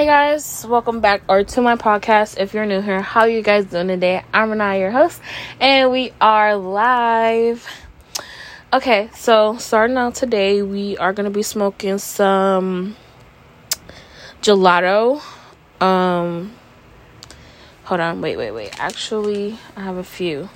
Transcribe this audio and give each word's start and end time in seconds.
Hey 0.00 0.06
guys, 0.06 0.64
welcome 0.66 1.00
back 1.00 1.20
or 1.28 1.44
to 1.44 1.60
my 1.60 1.76
podcast. 1.76 2.38
If 2.38 2.54
you're 2.54 2.64
new 2.64 2.80
here, 2.80 3.02
how 3.02 3.26
you 3.26 3.42
guys 3.42 3.66
doing 3.66 3.88
today? 3.88 4.24
I'm 4.32 4.48
Renee, 4.48 4.80
your 4.80 4.90
host, 4.90 5.20
and 5.60 5.92
we 5.92 6.14
are 6.22 6.56
live. 6.56 7.68
Okay, 8.72 9.10
so 9.14 9.58
starting 9.58 9.98
out 9.98 10.14
today, 10.14 10.62
we 10.62 10.96
are 10.96 11.12
gonna 11.12 11.28
be 11.28 11.42
smoking 11.42 11.98
some 11.98 12.96
gelato. 14.40 15.20
Um, 15.82 16.54
hold 17.84 18.00
on, 18.00 18.22
wait, 18.22 18.38
wait, 18.38 18.52
wait. 18.52 18.80
Actually, 18.80 19.58
I 19.76 19.82
have 19.82 19.98
a 19.98 20.02
few 20.02 20.48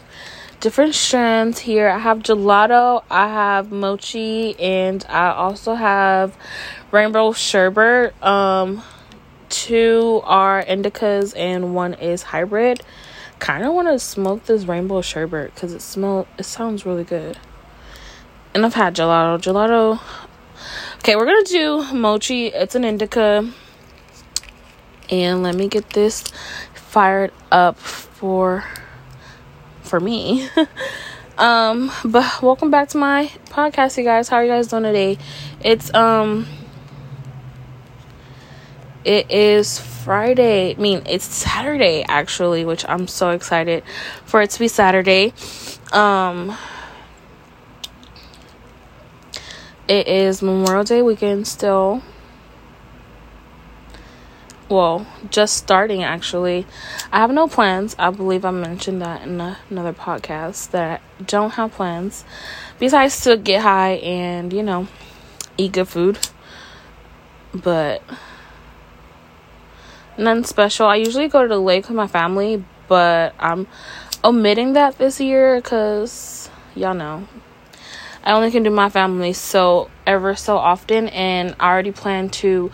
different 0.60 0.94
strands 0.94 1.58
here. 1.58 1.90
I 1.90 1.98
have 1.98 2.20
gelato, 2.20 3.04
I 3.10 3.28
have 3.28 3.70
mochi, 3.70 4.58
and 4.58 5.04
I 5.06 5.32
also 5.32 5.74
have 5.74 6.34
rainbow 6.90 7.32
sherbet. 7.32 8.14
Um, 8.24 8.82
two 9.54 10.20
are 10.24 10.64
indicas 10.64 11.32
and 11.36 11.74
one 11.74 11.94
is 11.94 12.22
hybrid. 12.22 12.82
Kind 13.38 13.64
of 13.64 13.72
want 13.72 13.86
to 13.88 13.98
smoke 14.00 14.44
this 14.46 14.64
rainbow 14.64 15.00
sherbet 15.00 15.54
because 15.54 15.72
it 15.72 15.80
smell 15.80 16.26
it 16.36 16.42
sounds 16.42 16.84
really 16.84 17.04
good. 17.04 17.38
And 18.52 18.66
I've 18.66 18.74
had 18.74 18.96
gelato. 18.96 19.38
Gelato. 19.40 20.00
Okay, 20.98 21.14
we're 21.14 21.26
gonna 21.26 21.44
do 21.44 21.94
mochi. 21.94 22.48
It's 22.48 22.74
an 22.74 22.84
indica. 22.84 23.48
And 25.10 25.42
let 25.44 25.54
me 25.54 25.68
get 25.68 25.90
this 25.90 26.24
fired 26.74 27.32
up 27.52 27.78
for 27.78 28.64
for 29.82 30.00
me. 30.00 30.48
um, 31.38 31.92
but 32.04 32.42
welcome 32.42 32.72
back 32.72 32.88
to 32.88 32.98
my 32.98 33.30
podcast, 33.50 33.98
you 33.98 34.04
guys. 34.04 34.28
How 34.28 34.38
are 34.38 34.44
you 34.44 34.50
guys 34.50 34.66
doing 34.66 34.82
today? 34.82 35.18
It's 35.60 35.94
um 35.94 36.46
it 39.04 39.30
is 39.30 39.78
Friday. 39.78 40.74
I 40.74 40.80
mean, 40.80 41.02
it's 41.06 41.24
Saturday 41.24 42.04
actually, 42.08 42.64
which 42.64 42.84
I'm 42.88 43.06
so 43.06 43.30
excited 43.30 43.84
for 44.24 44.42
it 44.42 44.50
to 44.50 44.58
be 44.58 44.68
Saturday. 44.68 45.32
Um 45.92 46.56
it 49.86 50.08
is 50.08 50.42
Memorial 50.42 50.84
Day 50.84 51.02
weekend 51.02 51.46
still. 51.46 52.02
Well, 54.70 55.06
just 55.30 55.58
starting 55.58 56.02
actually. 56.02 56.66
I 57.12 57.18
have 57.18 57.30
no 57.30 57.46
plans. 57.48 57.94
I 57.98 58.10
believe 58.10 58.46
I 58.46 58.50
mentioned 58.50 59.02
that 59.02 59.22
in 59.22 59.40
a, 59.40 59.58
another 59.68 59.92
podcast 59.92 60.70
that 60.70 61.02
I 61.20 61.22
don't 61.24 61.50
have 61.50 61.72
plans 61.72 62.24
besides 62.78 63.20
to 63.24 63.36
get 63.36 63.62
high 63.62 63.96
and, 63.96 64.52
you 64.52 64.62
know, 64.62 64.88
eat 65.58 65.72
good 65.72 65.88
food. 65.88 66.18
But 67.54 68.02
none 70.18 70.44
special. 70.44 70.86
I 70.86 70.96
usually 70.96 71.28
go 71.28 71.42
to 71.42 71.48
the 71.48 71.60
lake 71.60 71.88
with 71.88 71.96
my 71.96 72.06
family, 72.06 72.64
but 72.88 73.34
I'm 73.38 73.66
omitting 74.24 74.74
that 74.74 74.98
this 74.98 75.20
year 75.20 75.56
because 75.56 76.48
y'all 76.74 76.94
know 76.94 77.26
I 78.24 78.32
only 78.32 78.50
can 78.50 78.62
do 78.62 78.70
my 78.70 78.88
family 78.88 79.34
so 79.34 79.90
ever 80.06 80.34
so 80.34 80.56
often, 80.56 81.08
and 81.08 81.54
I 81.60 81.68
already 81.68 81.92
plan 81.92 82.30
to 82.30 82.70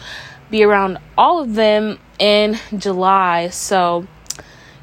be 0.48 0.62
around 0.62 0.98
all 1.18 1.40
of 1.40 1.54
them 1.54 1.98
in 2.20 2.56
July. 2.78 3.48
So, 3.48 4.06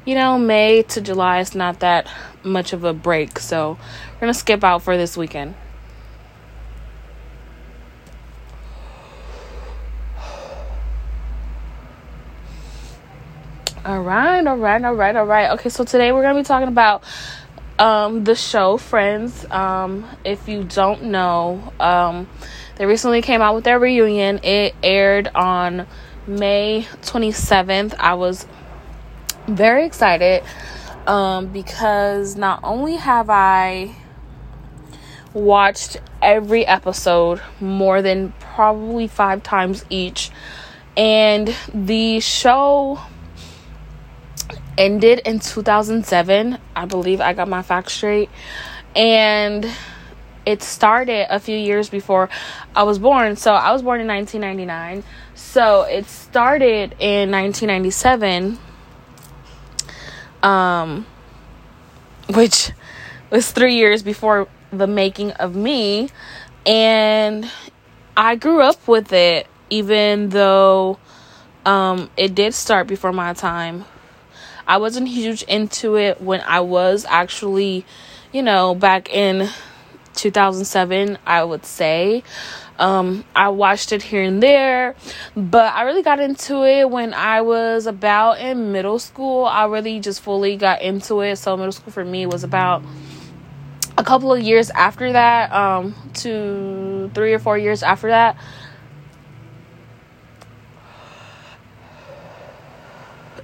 you 0.04 0.14
know, 0.14 0.38
May 0.38 0.82
to 0.82 1.00
July 1.00 1.38
is 1.40 1.54
not 1.54 1.80
that 1.80 2.06
much 2.44 2.74
of 2.74 2.84
a 2.84 2.92
break. 2.92 3.38
So, 3.38 3.78
we're 4.20 4.26
to 4.26 4.34
skip 4.34 4.62
out 4.62 4.82
for 4.82 4.98
this 4.98 5.16
weekend. 5.16 5.54
All 13.88 14.02
right, 14.02 14.46
all 14.46 14.58
right, 14.58 14.84
all 14.84 14.92
right, 14.92 15.16
all 15.16 15.24
right. 15.24 15.50
Okay, 15.52 15.70
so 15.70 15.82
today 15.82 16.12
we're 16.12 16.20
going 16.20 16.34
to 16.34 16.42
be 16.42 16.44
talking 16.44 16.68
about 16.68 17.02
um, 17.78 18.22
the 18.22 18.34
show 18.34 18.76
Friends. 18.76 19.46
Um, 19.50 20.04
if 20.26 20.46
you 20.46 20.62
don't 20.62 21.04
know, 21.04 21.72
um, 21.80 22.28
they 22.76 22.84
recently 22.84 23.22
came 23.22 23.40
out 23.40 23.54
with 23.54 23.64
their 23.64 23.78
reunion. 23.78 24.40
It 24.42 24.74
aired 24.82 25.28
on 25.34 25.86
May 26.26 26.86
27th. 27.00 27.94
I 27.98 28.12
was 28.12 28.46
very 29.46 29.86
excited 29.86 30.44
um, 31.06 31.46
because 31.46 32.36
not 32.36 32.60
only 32.62 32.96
have 32.96 33.30
I 33.30 33.96
watched 35.32 35.96
every 36.20 36.66
episode 36.66 37.40
more 37.58 38.02
than 38.02 38.34
probably 38.38 39.06
five 39.06 39.42
times 39.42 39.82
each, 39.88 40.30
and 40.94 41.56
the 41.72 42.20
show 42.20 43.00
ended 44.78 45.20
in 45.26 45.40
2007. 45.40 46.58
I 46.74 46.84
believe 46.86 47.20
I 47.20 47.34
got 47.34 47.48
my 47.48 47.60
facts 47.60 47.92
straight. 47.92 48.30
And 48.96 49.70
it 50.46 50.62
started 50.62 51.26
a 51.28 51.38
few 51.38 51.58
years 51.58 51.90
before 51.90 52.30
I 52.74 52.84
was 52.84 52.98
born. 52.98 53.36
So 53.36 53.52
I 53.52 53.72
was 53.72 53.82
born 53.82 54.00
in 54.00 54.06
1999. 54.06 55.04
So 55.34 55.82
it 55.82 56.06
started 56.06 56.94
in 56.98 57.30
1997. 57.30 58.58
Um 60.42 61.04
which 62.34 62.72
was 63.30 63.50
3 63.50 63.74
years 63.74 64.02
before 64.02 64.48
the 64.70 64.86
making 64.86 65.32
of 65.32 65.56
me 65.56 66.10
and 66.66 67.50
I 68.16 68.36
grew 68.36 68.60
up 68.60 68.86
with 68.86 69.12
it 69.12 69.46
even 69.70 70.28
though 70.28 70.98
um 71.64 72.10
it 72.16 72.34
did 72.34 72.54
start 72.54 72.86
before 72.86 73.12
my 73.12 73.32
time 73.32 73.84
I 74.68 74.76
wasn't 74.76 75.08
huge 75.08 75.42
into 75.44 75.96
it 75.96 76.20
when 76.20 76.42
I 76.42 76.60
was 76.60 77.06
actually, 77.08 77.86
you 78.32 78.42
know, 78.42 78.74
back 78.74 79.12
in 79.12 79.48
2007, 80.14 81.16
I 81.26 81.42
would 81.42 81.64
say. 81.64 82.22
Um, 82.78 83.24
I 83.34 83.48
watched 83.48 83.92
it 83.92 84.02
here 84.02 84.22
and 84.22 84.42
there, 84.42 84.94
but 85.34 85.74
I 85.74 85.82
really 85.82 86.02
got 86.02 86.20
into 86.20 86.64
it 86.64 86.88
when 86.88 87.14
I 87.14 87.40
was 87.40 87.86
about 87.86 88.40
in 88.40 88.70
middle 88.70 88.98
school. 88.98 89.46
I 89.46 89.64
really 89.64 89.98
just 90.00 90.20
fully 90.20 90.56
got 90.56 90.82
into 90.82 91.22
it. 91.22 91.36
So, 91.36 91.56
middle 91.56 91.72
school 91.72 91.92
for 91.92 92.04
me 92.04 92.26
was 92.26 92.44
about 92.44 92.84
a 93.96 94.04
couple 94.04 94.32
of 94.32 94.40
years 94.40 94.70
after 94.70 95.10
that, 95.12 95.50
um, 95.52 95.94
two, 96.14 97.10
three 97.14 97.32
or 97.32 97.40
four 97.40 97.58
years 97.58 97.82
after 97.82 98.08
that. 98.08 98.36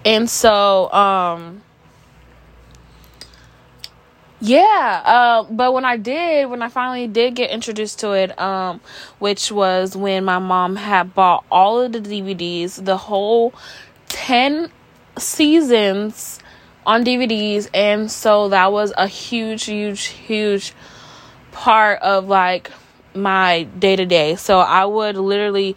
And 0.04 0.28
so, 0.28 0.92
um, 0.92 1.62
yeah, 4.40 5.02
uh, 5.06 5.44
but 5.44 5.72
when 5.72 5.86
I 5.86 5.96
did, 5.96 6.50
when 6.50 6.60
I 6.60 6.68
finally 6.68 7.06
did 7.06 7.34
get 7.34 7.50
introduced 7.50 8.00
to 8.00 8.12
it, 8.12 8.38
um, 8.38 8.82
which 9.18 9.50
was 9.50 9.96
when 9.96 10.24
my 10.26 10.38
mom 10.38 10.76
had 10.76 11.14
bought 11.14 11.46
all 11.50 11.80
of 11.80 11.92
the 11.92 12.00
DVDs, 12.00 12.84
the 12.84 12.98
whole 12.98 13.54
10 14.08 14.70
seasons 15.16 16.40
on 16.86 17.04
DVDs, 17.04 17.70
and 17.72 18.10
so 18.10 18.50
that 18.50 18.70
was 18.70 18.92
a 18.98 19.06
huge, 19.08 19.64
huge, 19.64 20.06
huge 20.08 20.74
part 21.52 22.02
of 22.02 22.26
like 22.26 22.70
my 23.14 23.62
day 23.62 23.96
to 23.96 24.04
day. 24.04 24.36
So 24.36 24.58
I 24.58 24.84
would 24.84 25.16
literally 25.16 25.76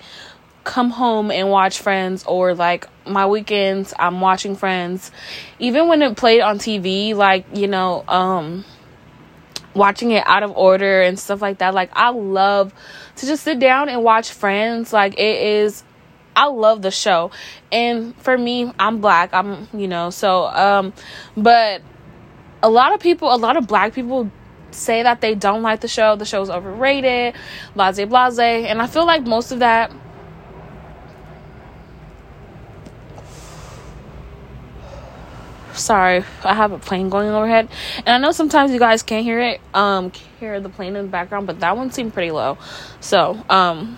come 0.66 0.90
home 0.90 1.32
and 1.32 1.50
watch 1.50 1.80
Friends 1.80 2.26
or 2.26 2.54
like 2.54 2.88
my 3.09 3.25
weekends 3.28 3.94
I'm 3.97 4.22
watching 4.22 4.56
Friends. 4.56 5.12
Even 5.59 5.88
when 5.88 6.01
it 6.01 6.18
played 6.18 6.41
on 6.41 6.59
TV, 6.59 7.16
like, 7.16 7.45
you 7.53 7.68
know, 7.68 8.03
um 8.07 8.66
watching 9.73 10.12
it 10.12 10.23
out 10.25 10.44
of 10.44 10.51
order 10.51 11.01
and 11.01 11.19
stuff 11.19 11.41
like 11.41 11.59
that. 11.59 11.73
Like 11.73 11.91
I 11.94 12.09
love 12.09 12.73
to 13.17 13.25
just 13.25 13.44
sit 13.44 13.59
down 13.59 13.90
and 13.90 14.03
watch 14.03 14.31
Friends. 14.31 14.91
Like 14.91 15.13
it 15.13 15.41
is 15.41 15.84
I 16.35 16.47
love 16.47 16.81
the 16.81 16.91
show. 16.91 17.31
And 17.72 18.16
for 18.17 18.37
me, 18.37 18.72
I'm 18.78 19.02
black. 19.02 19.34
I'm, 19.34 19.67
you 19.73 19.87
know, 19.87 20.09
so 20.09 20.46
um 20.46 20.93
but 21.35 21.82
a 22.64 22.70
lot 22.70 22.93
of 22.93 22.99
people, 22.99 23.34
a 23.34 23.37
lot 23.37 23.55
of 23.55 23.67
black 23.67 23.93
people 23.93 24.32
say 24.72 25.03
that 25.03 25.22
they 25.22 25.35
don't 25.35 25.61
like 25.61 25.82
the 25.82 25.87
show. 25.87 26.16
The 26.16 26.26
show's 26.26 26.49
overrated, 26.49 27.35
blase 27.76 28.03
blase, 28.05 28.40
and 28.40 28.82
I 28.82 28.87
feel 28.87 29.05
like 29.05 29.26
most 29.26 29.52
of 29.52 29.59
that 29.59 29.91
sorry 35.78 36.24
i 36.44 36.53
have 36.53 36.72
a 36.72 36.79
plane 36.79 37.09
going 37.09 37.29
overhead. 37.29 37.70
And 37.97 38.09
i 38.09 38.18
know 38.18 38.32
sometimes 38.32 38.72
you 38.72 38.79
guys 38.79 39.03
can't 39.03 39.24
hear 39.24 39.40
it 39.40 39.62
um 39.74 40.12
hear 40.40 40.59
the 40.59 40.70
plane 40.70 40.96
in 40.96 41.06
the 41.06 41.12
background 41.12 41.47
but 41.47 41.59
that 41.59 41.78
one 41.78 41.91
seemed 41.91 42.14
pretty 42.14 42.32
low. 42.32 42.58
So 43.00 43.44
um 43.50 43.97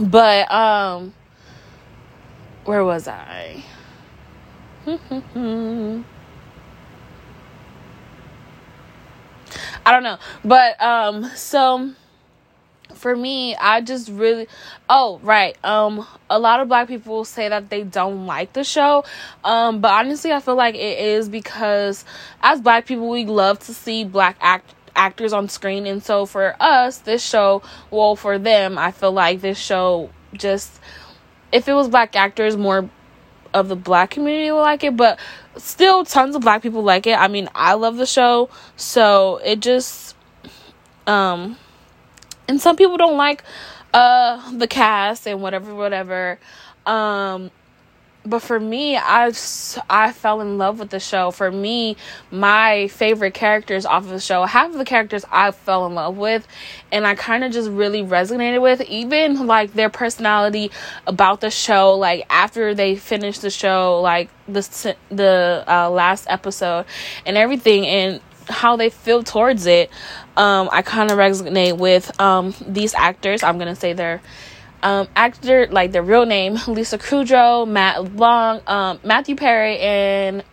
but 0.00 0.50
um 0.50 1.14
where 2.64 2.84
was 2.84 3.08
i? 3.08 3.64
I 9.86 9.92
don't 9.92 10.02
know. 10.02 10.18
But 10.44 10.80
um 10.82 11.24
so 11.34 11.92
for 12.98 13.16
me, 13.16 13.56
I 13.56 13.80
just 13.80 14.08
really 14.08 14.48
oh, 14.88 15.20
right. 15.22 15.56
Um 15.64 16.06
a 16.28 16.38
lot 16.38 16.60
of 16.60 16.68
black 16.68 16.88
people 16.88 17.24
say 17.24 17.48
that 17.48 17.70
they 17.70 17.82
don't 17.82 18.26
like 18.26 18.52
the 18.52 18.64
show. 18.64 19.04
Um 19.44 19.80
but 19.80 19.92
honestly, 19.92 20.32
I 20.32 20.40
feel 20.40 20.56
like 20.56 20.74
it 20.74 20.98
is 20.98 21.28
because 21.28 22.04
as 22.42 22.60
black 22.60 22.86
people, 22.86 23.08
we 23.08 23.24
love 23.24 23.58
to 23.60 23.74
see 23.74 24.04
black 24.04 24.36
act 24.40 24.74
actors 24.96 25.32
on 25.32 25.48
screen 25.48 25.86
and 25.86 26.02
so 26.02 26.26
for 26.26 26.56
us, 26.60 26.98
this 26.98 27.24
show, 27.24 27.62
well 27.90 28.16
for 28.16 28.38
them, 28.38 28.76
I 28.76 28.90
feel 28.90 29.12
like 29.12 29.40
this 29.40 29.58
show 29.58 30.10
just 30.34 30.80
if 31.52 31.68
it 31.68 31.72
was 31.72 31.88
black 31.88 32.14
actors 32.16 32.56
more 32.56 32.90
of 33.54 33.68
the 33.68 33.76
black 33.76 34.10
community 34.10 34.50
will 34.50 34.60
like 34.60 34.84
it, 34.84 34.96
but 34.96 35.18
still 35.56 36.04
tons 36.04 36.36
of 36.36 36.42
black 36.42 36.62
people 36.62 36.82
like 36.82 37.06
it. 37.06 37.18
I 37.18 37.28
mean, 37.28 37.48
I 37.54 37.74
love 37.74 37.96
the 37.96 38.06
show, 38.06 38.50
so 38.76 39.40
it 39.44 39.60
just 39.60 40.16
um 41.06 41.56
and 42.48 42.60
some 42.60 42.76
people 42.76 42.96
don't 42.96 43.16
like 43.16 43.44
uh 43.94 44.52
the 44.52 44.66
cast 44.66 45.26
and 45.26 45.40
whatever 45.40 45.74
whatever. 45.74 46.38
Um 46.86 47.50
but 48.24 48.40
for 48.40 48.58
me 48.60 48.96
i 48.96 49.32
i 49.88 50.12
fell 50.12 50.40
in 50.40 50.58
love 50.58 50.78
with 50.78 50.90
the 50.90 51.00
show. 51.00 51.30
For 51.30 51.50
me 51.50 51.96
my 52.30 52.88
favorite 52.88 53.34
characters 53.34 53.86
off 53.86 54.04
of 54.04 54.10
the 54.10 54.20
show 54.20 54.44
half 54.44 54.70
of 54.70 54.78
the 54.78 54.84
characters 54.84 55.24
i 55.30 55.50
fell 55.50 55.86
in 55.86 55.94
love 55.94 56.16
with 56.16 56.46
and 56.92 57.06
i 57.06 57.14
kind 57.14 57.44
of 57.44 57.52
just 57.52 57.70
really 57.70 58.02
resonated 58.02 58.60
with 58.60 58.80
even 58.82 59.46
like 59.46 59.72
their 59.72 59.88
personality 59.88 60.70
about 61.06 61.40
the 61.40 61.50
show 61.50 61.94
like 61.94 62.26
after 62.28 62.74
they 62.74 62.96
finished 62.96 63.40
the 63.42 63.50
show 63.50 64.00
like 64.00 64.28
the 64.48 64.96
the 65.10 65.64
uh, 65.68 65.90
last 65.90 66.26
episode 66.28 66.86
and 67.26 67.36
everything. 67.36 67.86
And 67.86 68.20
how 68.48 68.76
they 68.76 68.90
feel 68.90 69.22
towards 69.22 69.66
it 69.66 69.90
um, 70.36 70.68
i 70.72 70.82
kind 70.82 71.10
of 71.10 71.18
resonate 71.18 71.76
with 71.76 72.18
um, 72.20 72.54
these 72.66 72.94
actors. 72.94 73.42
I'm 73.42 73.58
gonna 73.58 73.76
say 73.76 73.92
their 73.92 74.20
um, 74.82 75.08
actor 75.16 75.66
like 75.66 75.92
their 75.92 76.02
real 76.02 76.26
name 76.26 76.58
lisa 76.66 76.98
kudrow 76.98 77.66
matt 77.66 78.02
leblanc 78.02 78.68
um, 78.68 79.00
matthew 79.02 79.36
perry 79.36 79.78
and 79.78 80.44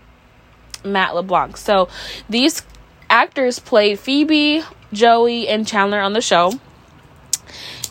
matt 0.83 1.15
leblanc. 1.15 1.57
So 1.57 1.89
these 2.29 2.63
actors 3.09 3.59
played 3.59 3.99
phoebe 3.99 4.63
joey 4.93 5.47
and 5.47 5.67
chandler 5.67 5.99
on 5.99 6.13
the 6.13 6.21
show. 6.21 6.51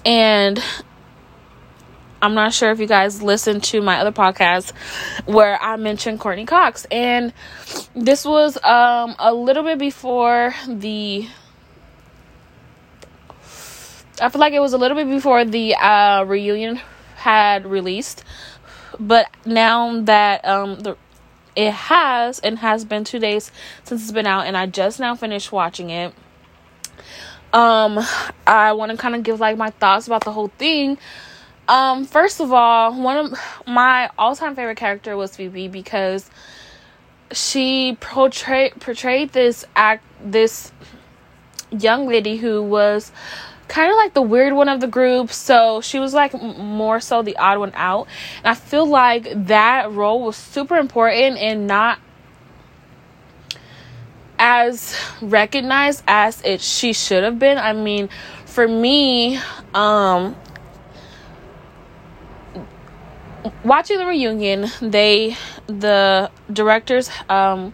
And 0.04 0.62
I'm 2.24 2.32
not 2.32 2.54
sure 2.54 2.70
if 2.70 2.80
you 2.80 2.86
guys 2.86 3.22
listened 3.22 3.64
to 3.64 3.82
my 3.82 3.98
other 3.98 4.10
podcast 4.10 4.72
where 5.26 5.60
I 5.62 5.76
mentioned 5.76 6.20
Courteney 6.20 6.46
Cox. 6.46 6.86
And 6.90 7.34
this 7.94 8.24
was 8.24 8.56
um, 8.64 9.14
a 9.18 9.34
little 9.34 9.62
bit 9.62 9.78
before 9.78 10.54
the. 10.66 11.28
I 14.22 14.30
feel 14.30 14.40
like 14.40 14.54
it 14.54 14.60
was 14.60 14.72
a 14.72 14.78
little 14.78 14.96
bit 14.96 15.06
before 15.06 15.44
the 15.44 15.74
uh, 15.74 16.24
reunion 16.24 16.80
had 17.16 17.66
released. 17.66 18.24
But 18.98 19.28
now 19.44 20.00
that 20.00 20.46
um, 20.46 20.80
the 20.80 20.96
it 21.54 21.72
has 21.72 22.38
and 22.38 22.58
has 22.60 22.86
been 22.86 23.04
two 23.04 23.18
days 23.18 23.52
since 23.84 24.02
it's 24.02 24.10
been 24.10 24.26
out 24.26 24.44
and 24.44 24.56
i 24.56 24.66
just 24.66 24.98
now 24.98 25.14
finished 25.14 25.52
watching 25.52 25.88
it 25.88 26.12
um 27.52 28.00
i 28.44 28.72
want 28.72 28.90
to 28.90 28.98
kind 28.98 29.14
of 29.14 29.22
give 29.22 29.38
like 29.38 29.56
my 29.56 29.70
thoughts 29.70 30.08
about 30.08 30.24
the 30.24 30.32
whole 30.32 30.48
thing 30.58 30.98
um, 31.68 32.04
first 32.04 32.40
of 32.40 32.52
all, 32.52 33.00
one 33.00 33.16
of 33.16 33.38
my 33.66 34.10
all-time 34.18 34.54
favorite 34.54 34.76
character 34.76 35.16
was 35.16 35.36
Phoebe 35.36 35.68
because 35.68 36.30
she 37.32 37.96
portrayed 38.00 38.78
portrayed 38.80 39.32
this 39.32 39.64
act 39.74 40.04
this 40.22 40.70
young 41.70 42.06
lady 42.06 42.36
who 42.36 42.62
was 42.62 43.10
kind 43.66 43.90
of 43.90 43.96
like 43.96 44.14
the 44.14 44.22
weird 44.22 44.52
one 44.52 44.68
of 44.68 44.80
the 44.80 44.86
group. 44.86 45.30
So 45.30 45.80
she 45.80 45.98
was 45.98 46.14
like 46.14 46.34
more 46.40 47.00
so 47.00 47.22
the 47.22 47.36
odd 47.36 47.58
one 47.58 47.72
out. 47.74 48.06
And 48.38 48.48
i 48.48 48.54
feel 48.54 48.86
like 48.86 49.46
that 49.46 49.90
role 49.90 50.22
was 50.22 50.36
super 50.36 50.76
important 50.76 51.38
and 51.38 51.66
not 51.66 51.98
as 54.38 54.96
recognized 55.22 56.02
as 56.06 56.42
it 56.42 56.60
she 56.60 56.92
should 56.92 57.24
have 57.24 57.38
been. 57.38 57.58
I 57.58 57.72
mean 57.72 58.08
for 58.44 58.68
me 58.68 59.38
um 59.72 60.36
watching 63.64 63.98
the 63.98 64.06
reunion, 64.06 64.66
they 64.80 65.36
the 65.66 66.30
directors 66.52 67.10
um 67.28 67.72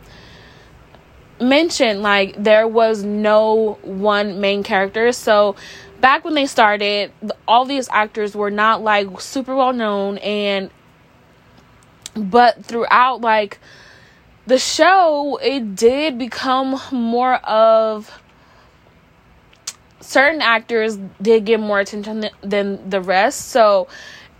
mentioned 1.41 2.03
like 2.03 2.43
there 2.43 2.69
was 2.69 3.03
no 3.03 3.79
one 3.83 4.41
main 4.41 4.63
character. 4.63 5.13
So 5.13 5.57
back 6.01 6.25
when 6.25 6.35
they 6.35 6.47
started, 6.47 7.13
all 7.49 7.65
these 7.65 7.89
actors 7.91 8.35
were 8.35 8.51
not 8.51 8.83
like 8.83 9.21
super 9.21 9.55
well 9.55 9.73
known 9.73 10.19
and 10.19 10.71
but 12.15 12.65
throughout 12.65 13.21
like 13.21 13.59
the 14.47 14.59
show, 14.59 15.39
it 15.43 15.77
did 15.77 16.19
become 16.19 16.81
more 16.91 17.35
of 17.37 18.21
certain 20.01 20.43
actors 20.43 20.99
did 21.23 21.45
get 21.45 21.61
more 21.61 21.79
attention 21.79 22.29
than 22.43 22.91
the 22.91 23.01
rest. 23.01 23.49
So 23.51 23.87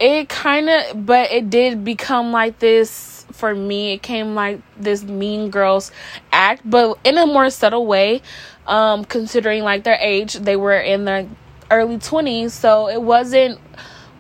it 0.01 0.31
kind 0.31 0.69
of 0.71 1.07
but 1.07 1.31
it 1.31 1.51
did 1.51 1.85
become 1.85 2.33
like 2.33 2.59
this 2.59 3.27
for 3.33 3.55
me 3.55 3.93
it 3.93 4.03
came 4.03 4.35
like 4.35 4.61
this 4.79 5.05
mean 5.05 5.51
girls 5.51 5.93
act 6.33 6.63
but 6.69 6.99
in 7.05 7.19
a 7.19 7.27
more 7.27 7.51
subtle 7.51 7.87
way 7.87 8.21
um 8.67 9.05
considering 9.05 9.63
like 9.63 9.85
their 9.85 9.99
age 10.01 10.35
they 10.35 10.57
were 10.57 10.79
in 10.79 11.05
their 11.05 11.29
early 11.71 11.99
20s 11.99 12.51
so 12.51 12.89
it 12.89 13.01
wasn't 13.01 13.59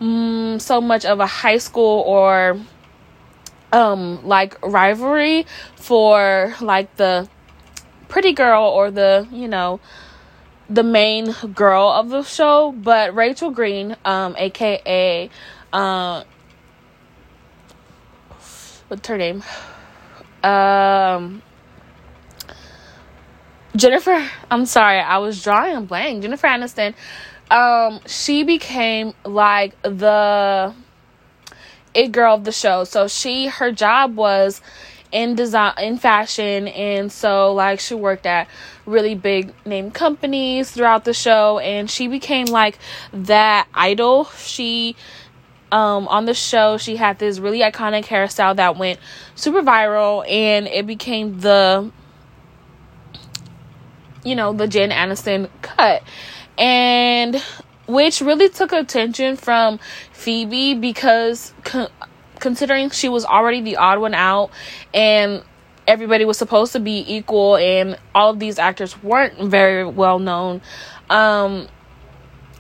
mm, 0.00 0.60
so 0.60 0.80
much 0.80 1.04
of 1.04 1.18
a 1.18 1.26
high 1.26 1.58
school 1.58 2.04
or 2.06 2.60
um 3.72 4.24
like 4.26 4.60
rivalry 4.62 5.46
for 5.76 6.54
like 6.60 6.94
the 6.96 7.28
pretty 8.08 8.32
girl 8.32 8.64
or 8.64 8.90
the 8.90 9.26
you 9.32 9.48
know 9.48 9.80
the 10.68 10.82
main 10.82 11.32
girl 11.54 11.88
of 11.88 12.10
the 12.10 12.22
show 12.22 12.72
but 12.72 13.14
rachel 13.14 13.50
green 13.50 13.96
um 14.04 14.34
aka 14.38 15.30
uh, 15.72 16.24
what's 18.88 19.06
her 19.08 19.16
name? 19.16 19.42
Um, 20.42 21.42
Jennifer. 23.76 24.28
I'm 24.50 24.66
sorry, 24.66 24.98
I 24.98 25.18
was 25.18 25.42
drawing 25.42 25.76
a 25.76 25.80
blank. 25.80 26.22
Jennifer 26.22 26.46
Aniston. 26.46 26.94
Um, 27.50 28.00
she 28.06 28.44
became 28.44 29.14
like 29.24 29.80
the 29.82 30.74
it 31.94 32.12
girl 32.12 32.34
of 32.36 32.44
the 32.44 32.52
show. 32.52 32.84
So 32.84 33.08
she 33.08 33.48
her 33.48 33.72
job 33.72 34.16
was 34.16 34.60
in 35.12 35.34
design 35.34 35.74
in 35.78 35.98
fashion 35.98 36.68
and 36.68 37.10
so 37.10 37.52
like 37.52 37.80
she 37.80 37.94
worked 37.94 38.26
at 38.26 38.46
really 38.86 39.14
big 39.14 39.52
name 39.66 39.90
companies 39.90 40.70
throughout 40.70 41.04
the 41.04 41.12
show 41.12 41.58
and 41.58 41.90
she 41.90 42.06
became 42.06 42.46
like 42.46 42.78
that 43.12 43.66
idol 43.74 44.26
she 44.36 44.94
um, 45.72 46.08
on 46.08 46.24
the 46.24 46.34
show, 46.34 46.76
she 46.76 46.96
had 46.96 47.18
this 47.18 47.38
really 47.38 47.60
iconic 47.60 48.04
hairstyle 48.04 48.56
that 48.56 48.76
went 48.76 48.98
super 49.34 49.62
viral, 49.62 50.28
and 50.28 50.66
it 50.66 50.86
became 50.86 51.40
the, 51.40 51.90
you 54.24 54.34
know, 54.34 54.52
the 54.52 54.66
Jen 54.66 54.90
Aniston 54.90 55.48
cut, 55.62 56.02
and 56.58 57.42
which 57.86 58.20
really 58.20 58.48
took 58.48 58.72
attention 58.72 59.36
from 59.36 59.78
Phoebe 60.12 60.74
because 60.74 61.52
con- 61.62 61.90
considering 62.38 62.90
she 62.90 63.08
was 63.08 63.24
already 63.24 63.60
the 63.60 63.76
odd 63.76 64.00
one 64.00 64.14
out, 64.14 64.50
and 64.92 65.42
everybody 65.86 66.24
was 66.24 66.38
supposed 66.38 66.72
to 66.72 66.80
be 66.80 67.04
equal, 67.06 67.56
and 67.56 67.98
all 68.14 68.30
of 68.30 68.38
these 68.38 68.58
actors 68.58 69.00
weren't 69.02 69.38
very 69.50 69.84
well 69.84 70.18
known. 70.18 70.62
Um, 71.08 71.68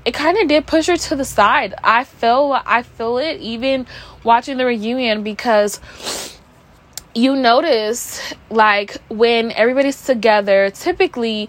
it 0.04 0.14
kind 0.14 0.38
of 0.38 0.48
did 0.48 0.66
push 0.66 0.86
her 0.86 0.96
to 0.96 1.16
the 1.16 1.24
side. 1.24 1.74
I 1.82 2.04
feel 2.04 2.58
I 2.64 2.82
feel 2.82 3.18
it 3.18 3.40
even 3.40 3.86
watching 4.24 4.56
the 4.56 4.66
reunion 4.66 5.22
because 5.22 5.80
you 7.14 7.36
notice 7.36 8.34
like 8.50 8.96
when 9.08 9.52
everybody's 9.52 10.02
together, 10.02 10.70
typically 10.70 11.48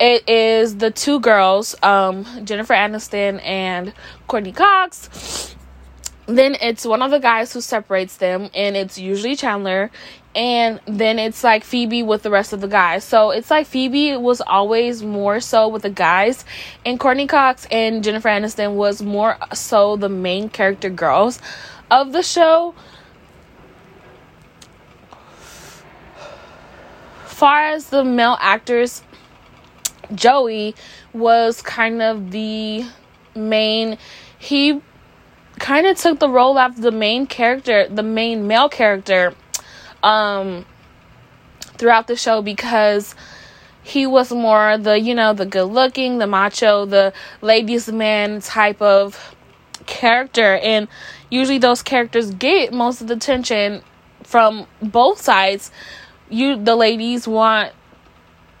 it 0.00 0.28
is 0.28 0.78
the 0.78 0.90
two 0.90 1.20
girls, 1.20 1.76
um, 1.82 2.26
Jennifer 2.44 2.74
Aniston 2.74 3.40
and 3.44 3.94
Courteney 4.26 4.52
Cox. 4.52 5.54
Then 6.26 6.56
it's 6.60 6.84
one 6.84 7.02
of 7.02 7.10
the 7.10 7.18
guys 7.18 7.52
who 7.52 7.60
separates 7.60 8.16
them, 8.16 8.48
and 8.54 8.76
it's 8.76 8.96
usually 8.96 9.36
Chandler 9.36 9.90
and 10.34 10.80
then 10.86 11.18
it's 11.18 11.44
like 11.44 11.64
Phoebe 11.64 12.02
with 12.02 12.22
the 12.22 12.30
rest 12.30 12.52
of 12.52 12.60
the 12.60 12.68
guys. 12.68 13.04
So 13.04 13.30
it's 13.30 13.50
like 13.50 13.66
Phoebe 13.66 14.16
was 14.16 14.40
always 14.40 15.02
more 15.02 15.40
so 15.40 15.68
with 15.68 15.82
the 15.82 15.90
guys, 15.90 16.44
and 16.84 16.98
Courteney 16.98 17.26
Cox 17.26 17.66
and 17.70 18.02
Jennifer 18.02 18.28
Aniston 18.28 18.74
was 18.74 19.02
more 19.02 19.36
so 19.52 19.96
the 19.96 20.08
main 20.08 20.48
character 20.48 20.88
girls 20.90 21.40
of 21.90 22.12
the 22.12 22.22
show. 22.22 22.74
Far 27.26 27.66
as 27.66 27.90
the 27.90 28.04
male 28.04 28.38
actors, 28.40 29.02
Joey 30.14 30.74
was 31.12 31.60
kind 31.60 32.00
of 32.00 32.30
the 32.30 32.84
main 33.34 33.98
he 34.38 34.80
kind 35.58 35.86
of 35.86 35.96
took 35.96 36.18
the 36.18 36.28
role 36.28 36.58
of 36.58 36.80
the 36.80 36.90
main 36.90 37.26
character, 37.26 37.86
the 37.88 38.02
main 38.02 38.46
male 38.46 38.68
character 38.68 39.34
um 40.02 40.64
throughout 41.78 42.06
the 42.06 42.16
show 42.16 42.42
because 42.42 43.14
he 43.82 44.06
was 44.06 44.30
more 44.30 44.78
the, 44.78 44.98
you 44.98 45.14
know, 45.14 45.32
the 45.32 45.46
good 45.46 45.64
looking, 45.64 46.18
the 46.18 46.26
macho, 46.26 46.86
the 46.86 47.12
ladies 47.40 47.90
man 47.90 48.40
type 48.40 48.80
of 48.80 49.34
character 49.86 50.56
and 50.62 50.86
usually 51.28 51.58
those 51.58 51.82
characters 51.82 52.30
get 52.34 52.72
most 52.72 53.00
of 53.00 53.08
the 53.08 53.14
attention 53.14 53.82
from 54.22 54.66
both 54.80 55.20
sides. 55.20 55.72
You 56.30 56.56
the 56.62 56.76
ladies 56.76 57.26
want 57.26 57.72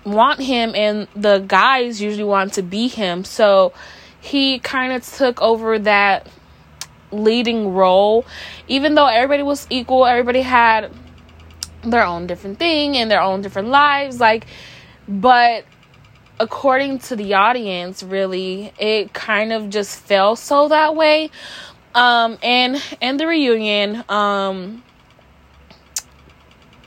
want 0.04 0.40
him 0.40 0.74
and 0.74 1.06
the 1.14 1.38
guys 1.46 2.02
usually 2.02 2.24
want 2.24 2.54
to 2.54 2.62
be 2.62 2.88
him. 2.88 3.24
So 3.24 3.72
he 4.20 4.58
kind 4.58 4.92
of 4.92 5.06
took 5.06 5.40
over 5.40 5.78
that 5.78 6.26
leading 7.12 7.72
role 7.72 8.24
even 8.66 8.94
though 8.94 9.06
everybody 9.06 9.42
was 9.42 9.66
equal, 9.70 10.06
everybody 10.06 10.40
had 10.40 10.90
their 11.82 12.04
own 12.04 12.26
different 12.26 12.58
thing 12.58 12.96
and 12.96 13.10
their 13.10 13.20
own 13.20 13.42
different 13.42 13.68
lives 13.68 14.20
like 14.20 14.46
but 15.08 15.64
according 16.38 16.98
to 16.98 17.16
the 17.16 17.34
audience 17.34 18.02
really 18.02 18.72
it 18.78 19.12
kind 19.12 19.52
of 19.52 19.68
just 19.68 19.98
felt 19.98 20.38
so 20.38 20.68
that 20.68 20.94
way 20.94 21.30
um 21.94 22.38
and 22.42 22.82
and 23.00 23.18
the 23.18 23.26
reunion 23.26 24.04
um 24.08 24.82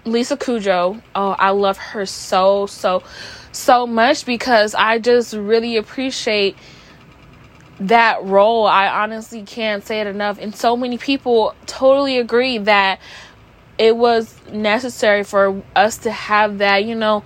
Lisa 0.05 0.37
Kudrow, 0.37 1.01
oh, 1.15 1.29
I 1.31 1.49
love 1.49 1.77
her 1.77 2.05
so, 2.05 2.67
so, 2.67 3.01
so 3.51 3.87
much 3.87 4.25
because 4.25 4.75
I 4.75 4.99
just 4.99 5.33
really 5.33 5.77
appreciate 5.77 6.55
that 7.79 8.23
role. 8.23 8.67
I 8.67 8.87
honestly 8.87 9.41
can't 9.41 9.83
say 9.83 10.01
it 10.01 10.07
enough. 10.07 10.37
And 10.39 10.55
so 10.55 10.77
many 10.77 10.99
people 10.99 11.55
totally 11.65 12.19
agree 12.19 12.59
that 12.59 12.99
it 13.77 13.95
was 13.95 14.33
necessary 14.51 15.23
for 15.23 15.61
us 15.75 15.97
to 15.99 16.11
have 16.11 16.59
that, 16.59 16.85
you 16.85 16.95
know, 16.95 17.23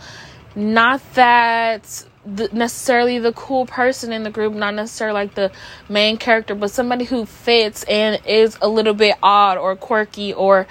not 0.55 1.01
that 1.13 2.05
the, 2.25 2.49
necessarily 2.51 3.19
the 3.19 3.33
cool 3.33 3.65
person 3.65 4.11
in 4.11 4.23
the 4.23 4.29
group, 4.29 4.53
not 4.53 4.73
necessarily 4.73 5.13
like 5.13 5.35
the 5.35 5.51
main 5.87 6.17
character, 6.17 6.55
but 6.55 6.71
somebody 6.71 7.05
who 7.05 7.25
fits 7.25 7.83
and 7.83 8.19
is 8.25 8.57
a 8.61 8.67
little 8.67 8.93
bit 8.93 9.15
odd 9.21 9.57
or 9.57 9.75
quirky 9.75 10.33
or 10.33 10.67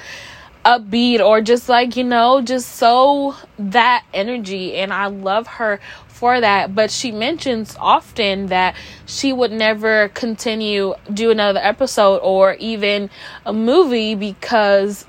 upbeat 0.64 1.20
or 1.20 1.40
just 1.40 1.68
like, 1.68 1.96
you 1.96 2.04
know, 2.04 2.40
just 2.42 2.76
so 2.76 3.34
that 3.58 4.04
energy. 4.12 4.74
And 4.74 4.92
I 4.92 5.06
love 5.06 5.46
her 5.46 5.80
for 6.08 6.40
that. 6.40 6.74
But 6.74 6.90
she 6.90 7.12
mentions 7.12 7.76
often 7.78 8.46
that 8.46 8.74
she 9.06 9.32
would 9.32 9.52
never 9.52 10.08
continue 10.10 10.94
do 11.12 11.30
another 11.30 11.60
episode 11.62 12.18
or 12.18 12.54
even 12.54 13.08
a 13.46 13.52
movie 13.52 14.14
because 14.14 15.06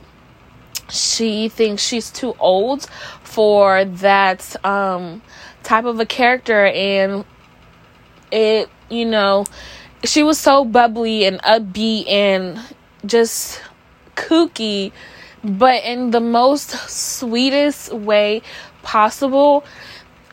she 0.90 1.50
thinks 1.50 1.84
she's 1.84 2.12
too 2.12 2.36
old 2.40 2.88
for 3.24 3.86
that 3.86 4.56
um, 4.66 5.22
type 5.64 5.86
of 5.86 6.00
a 6.00 6.06
character 6.06 6.66
and 6.66 7.26
it 8.32 8.70
you 8.90 9.06
know 9.06 9.46
she 10.04 10.24
was 10.24 10.40
so 10.40 10.64
bubbly 10.66 11.26
and 11.26 11.42
upbeat 11.42 12.08
and 12.10 12.60
just 13.06 13.62
kooky 14.16 14.92
but 15.44 15.84
in 15.84 16.12
the 16.12 16.20
most 16.20 16.72
sweetest 16.90 17.94
way 17.94 18.42
possible. 18.82 19.64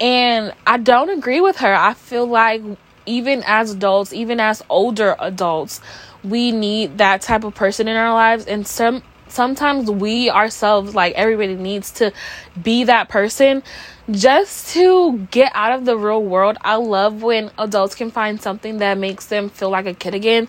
And 0.01 0.53
I 0.67 0.79
don't 0.79 1.11
agree 1.11 1.41
with 1.41 1.59
her. 1.59 1.75
I 1.75 1.95
feel 1.95 2.27
like 2.27 2.63
even 3.07 3.43
as 3.47 3.71
adults 3.71 4.13
even 4.13 4.41
as 4.41 4.65
older 4.69 5.15
adults 5.21 5.81
we 6.25 6.51
need 6.51 6.99
that 6.99 7.21
type 7.21 7.45
of 7.45 7.55
person 7.55 7.87
in 7.87 7.97
our 7.97 8.13
lives. 8.13 8.47
And 8.47 8.67
some 8.67 9.03
sometimes 9.29 9.91
we 9.91 10.31
ourselves 10.31 10.95
like 10.95 11.15
everybody 11.15 11.55
needs 11.55 11.91
to 11.93 12.13
be 12.61 12.85
that 12.85 13.09
person 13.09 13.63
just 14.11 14.73
to 14.75 15.19
get 15.31 15.51
out 15.55 15.73
of 15.73 15.85
the 15.85 15.97
real 15.97 16.23
world. 16.23 16.57
I 16.61 16.77
love 16.77 17.23
when 17.23 17.51
adults 17.59 17.95
can 17.95 18.11
find 18.11 18.41
something 18.41 18.79
that 18.79 18.99
makes 18.99 19.27
them 19.27 19.49
feel 19.49 19.71
like 19.71 19.87
a 19.87 19.95
kid 19.95 20.15
again. 20.15 20.49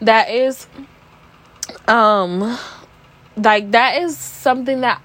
That 0.00 0.30
is 0.30 0.66
um 1.86 2.58
like 3.36 3.70
that 3.70 4.02
is 4.02 4.16
something 4.18 4.80
that 4.82 5.00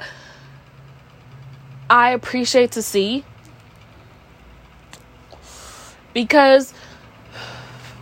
I 1.89 2.11
appreciate 2.11 2.71
to 2.73 2.81
see 2.81 3.23
because 6.13 6.73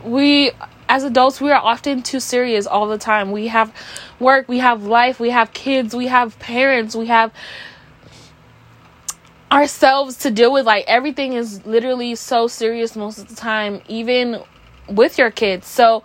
we 0.03 0.51
as 0.89 1.03
adults 1.03 1.39
we 1.39 1.51
are 1.51 1.61
often 1.61 2.01
too 2.03 2.19
serious 2.19 2.65
all 2.65 2.87
the 2.87 2.97
time. 2.97 3.31
We 3.31 3.47
have 3.47 3.73
work, 4.21 4.47
we 4.47 4.59
have 4.59 4.83
life, 4.83 5.19
we 5.19 5.31
have 5.31 5.51
kids, 5.51 5.93
we 5.93 6.07
have 6.07 6.39
parents, 6.39 6.95
we 6.95 7.07
have 7.07 7.33
ourselves 9.51 10.17
to 10.19 10.31
deal 10.31 10.53
with. 10.53 10.65
Like 10.65 10.85
everything 10.87 11.33
is 11.33 11.65
literally 11.65 12.15
so 12.15 12.47
serious 12.47 12.95
most 12.95 13.17
of 13.17 13.27
the 13.27 13.35
time, 13.35 13.81
even 13.89 14.41
with 14.87 15.17
your 15.17 15.31
kids. 15.31 15.67
So, 15.67 16.03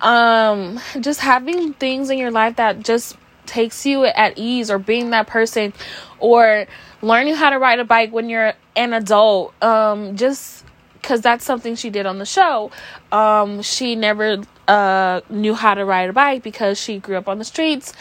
um, 0.00 0.80
just 1.00 1.20
having 1.20 1.74
things 1.74 2.10
in 2.10 2.18
your 2.18 2.32
life 2.32 2.56
that 2.56 2.80
just 2.80 3.16
takes 3.46 3.86
you 3.86 4.04
at 4.04 4.38
ease, 4.38 4.70
or 4.70 4.78
being 4.78 5.10
that 5.10 5.26
person, 5.26 5.72
or 6.18 6.66
learning 7.02 7.34
how 7.34 7.50
to 7.50 7.58
ride 7.58 7.78
a 7.78 7.84
bike 7.84 8.10
when 8.12 8.28
you're 8.28 8.54
an 8.74 8.92
adult, 8.92 9.54
um, 9.62 10.16
just 10.16 10.63
because 11.04 11.20
that's 11.20 11.44
something 11.44 11.76
she 11.76 11.90
did 11.90 12.06
on 12.06 12.16
the 12.16 12.24
show. 12.24 12.70
Um, 13.12 13.60
she 13.60 13.94
never 13.94 14.38
uh, 14.66 15.20
knew 15.28 15.52
how 15.52 15.74
to 15.74 15.84
ride 15.84 16.08
a 16.08 16.14
bike 16.14 16.42
because 16.42 16.80
she 16.80 16.98
grew 16.98 17.16
up 17.16 17.28
on 17.28 17.38
the 17.38 17.44
streets 17.44 17.92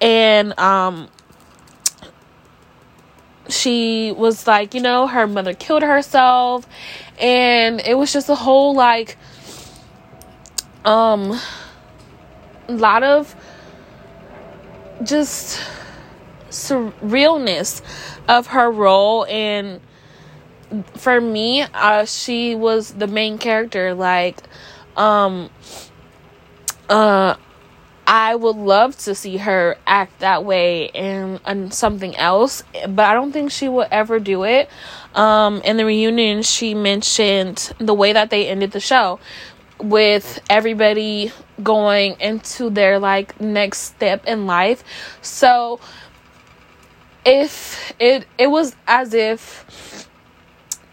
and 0.00 0.56
um, 0.56 1.08
she 3.48 4.12
was 4.12 4.46
like, 4.46 4.72
you 4.72 4.80
know, 4.80 5.08
her 5.08 5.26
mother 5.26 5.52
killed 5.52 5.82
herself 5.82 6.64
and 7.18 7.80
it 7.80 7.98
was 7.98 8.12
just 8.12 8.28
a 8.28 8.36
whole 8.36 8.74
like 8.74 9.16
um 10.84 11.38
lot 12.68 13.02
of 13.02 13.34
just 15.02 15.60
surrealness 16.50 17.82
of 18.28 18.48
her 18.48 18.70
role 18.70 19.26
and 19.26 19.80
for 20.96 21.20
me 21.20 21.62
uh 21.62 22.04
she 22.04 22.54
was 22.54 22.94
the 22.94 23.06
main 23.06 23.38
character 23.38 23.94
like 23.94 24.38
um 24.96 25.50
uh 26.88 27.36
I 28.06 28.34
would 28.34 28.56
love 28.56 28.96
to 28.98 29.14
see 29.14 29.38
her 29.38 29.78
act 29.86 30.18
that 30.20 30.44
way 30.44 30.90
in, 30.92 31.40
in 31.46 31.70
something 31.70 32.14
else, 32.16 32.62
but 32.86 33.06
I 33.06 33.14
don't 33.14 33.32
think 33.32 33.50
she 33.50 33.68
will 33.68 33.86
ever 33.90 34.20
do 34.20 34.44
it. 34.44 34.68
Um, 35.14 35.62
in 35.62 35.78
the 35.78 35.86
reunion, 35.86 36.42
she 36.42 36.74
mentioned 36.74 37.72
the 37.78 37.94
way 37.94 38.12
that 38.12 38.28
they 38.28 38.48
ended 38.48 38.72
the 38.72 38.80
show 38.80 39.20
with 39.78 40.40
everybody 40.50 41.32
going 41.62 42.16
into 42.20 42.70
their 42.70 42.98
like 42.98 43.40
next 43.40 43.78
step 43.78 44.26
in 44.26 44.46
life. 44.46 44.84
So 45.22 45.80
if 47.24 47.92
it 47.98 48.26
it 48.38 48.48
was 48.48 48.76
as 48.86 49.14
if 49.14 50.08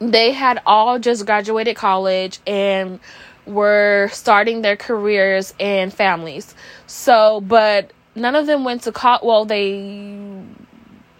they 0.01 0.31
had 0.31 0.61
all 0.65 0.99
just 0.99 1.25
graduated 1.25 1.75
college 1.77 2.39
and 2.47 2.99
were 3.45 4.09
starting 4.11 4.61
their 4.61 4.75
careers 4.75 5.53
and 5.59 5.93
families. 5.93 6.53
So, 6.87 7.39
but 7.41 7.91
none 8.15 8.35
of 8.35 8.47
them 8.47 8.63
went 8.63 8.83
to 8.83 8.91
college. 8.91 9.21
Well, 9.23 9.45
they 9.45 10.43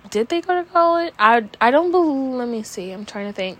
did 0.10 0.28
they 0.28 0.42
go 0.42 0.62
to 0.62 0.70
college? 0.70 1.14
I 1.18 1.46
I 1.62 1.72
don't 1.72 1.92
believe. 1.92 2.34
Let 2.34 2.48
me 2.50 2.64
see. 2.64 2.92
I'm 2.92 3.06
trying 3.06 3.28
to 3.28 3.34
think. 3.34 3.60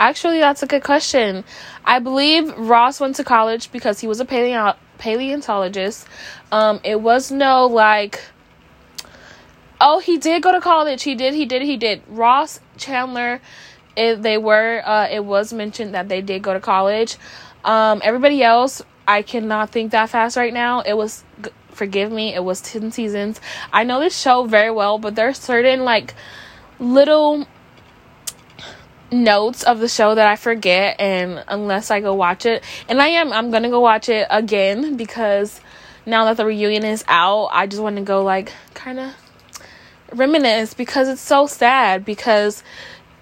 Actually, 0.00 0.38
that's 0.38 0.62
a 0.62 0.66
good 0.66 0.82
question. 0.82 1.44
I 1.84 1.98
believe 1.98 2.56
Ross 2.56 3.00
went 3.00 3.16
to 3.16 3.24
college 3.24 3.70
because 3.70 4.00
he 4.00 4.06
was 4.08 4.20
a 4.20 4.24
paleo- 4.24 4.76
paleontologist. 4.98 6.06
Um, 6.50 6.80
it 6.84 7.00
was 7.00 7.30
no 7.30 7.66
like. 7.66 8.20
Oh, 9.80 9.98
he 9.98 10.16
did 10.16 10.42
go 10.42 10.52
to 10.52 10.60
college. 10.60 11.02
He 11.02 11.14
did. 11.14 11.34
He 11.34 11.44
did. 11.44 11.62
He 11.62 11.76
did. 11.76 12.02
Ross 12.08 12.60
Chandler, 12.76 13.40
it, 13.96 14.22
they 14.22 14.38
were. 14.38 14.82
Uh, 14.84 15.08
it 15.10 15.24
was 15.24 15.52
mentioned 15.52 15.94
that 15.94 16.08
they 16.08 16.20
did 16.20 16.42
go 16.42 16.52
to 16.52 16.60
college. 16.60 17.16
Um, 17.64 18.00
everybody 18.04 18.42
else, 18.42 18.82
I 19.06 19.22
cannot 19.22 19.70
think 19.70 19.92
that 19.92 20.10
fast 20.10 20.36
right 20.36 20.52
now. 20.52 20.80
It 20.80 20.94
was, 20.94 21.24
forgive 21.70 22.12
me, 22.12 22.34
it 22.34 22.44
was 22.44 22.60
10 22.60 22.92
seasons. 22.92 23.40
I 23.72 23.84
know 23.84 24.00
this 24.00 24.18
show 24.18 24.44
very 24.44 24.70
well, 24.70 24.98
but 24.98 25.14
there's 25.14 25.38
certain 25.38 25.84
like 25.84 26.14
little 26.78 27.46
notes 29.10 29.62
of 29.62 29.78
the 29.78 29.88
show 29.88 30.14
that 30.14 30.26
I 30.26 30.36
forget 30.36 30.96
and 30.98 31.44
unless 31.48 31.90
I 31.90 32.00
go 32.00 32.14
watch 32.14 32.46
it. 32.46 32.62
And 32.88 33.00
I 33.00 33.08
am 33.08 33.32
I'm 33.32 33.50
going 33.50 33.62
to 33.62 33.70
go 33.70 33.80
watch 33.80 34.08
it 34.08 34.26
again 34.30 34.96
because 34.96 35.60
now 36.06 36.24
that 36.26 36.36
the 36.36 36.44
reunion 36.44 36.84
is 36.84 37.04
out, 37.08 37.46
I 37.52 37.66
just 37.66 37.82
want 37.82 37.96
to 37.96 38.02
go 38.02 38.22
like 38.22 38.52
kind 38.74 38.98
of 38.98 39.14
reminisce 40.12 40.74
because 40.74 41.08
it's 41.08 41.20
so 41.20 41.46
sad 41.46 42.04
because 42.04 42.62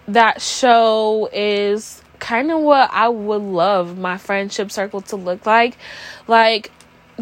that 0.08 0.40
show 0.42 1.28
is 1.32 2.02
kind 2.18 2.50
of 2.50 2.60
what 2.60 2.90
I 2.92 3.08
would 3.08 3.42
love 3.42 3.98
my 3.98 4.16
friendship 4.18 4.70
circle 4.70 5.00
to 5.02 5.16
look 5.16 5.46
like. 5.46 5.76
Like 6.28 6.70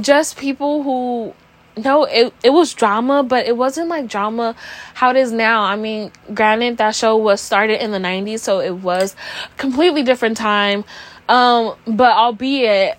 just 0.01 0.37
people 0.37 0.83
who 0.83 1.35
no, 1.77 2.05
it 2.05 2.35
it 2.43 2.51
was 2.51 2.75
drama, 2.75 3.23
but 3.23 3.47
it 3.47 3.57
wasn't 3.57 3.89
like 3.89 4.09
drama 4.09 4.55
how 4.95 5.11
it 5.11 5.17
is 5.17 5.33
now. 5.33 5.63
I 5.63 5.77
mean, 5.77 6.13
granted 6.35 6.79
that 6.79 6.95
show 6.95 7.17
was 7.17 7.41
started 7.41 7.83
in 7.83 7.91
the 7.93 7.99
90s, 7.99 8.41
so 8.41 8.61
it 8.61 8.77
was 8.77 9.17
completely 9.57 10.03
different 10.03 10.37
time. 10.37 10.85
Um, 11.29 11.77
but 11.87 12.13
albeit 12.13 12.99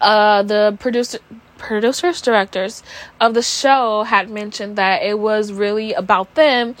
uh 0.00 0.42
the 0.44 0.76
producer 0.78 1.18
producers 1.58 2.22
directors 2.22 2.82
of 3.20 3.34
the 3.34 3.42
show 3.42 4.04
had 4.04 4.30
mentioned 4.30 4.76
that 4.76 5.02
it 5.02 5.18
was 5.18 5.52
really 5.52 5.92
about 5.92 6.34
them. 6.34 6.76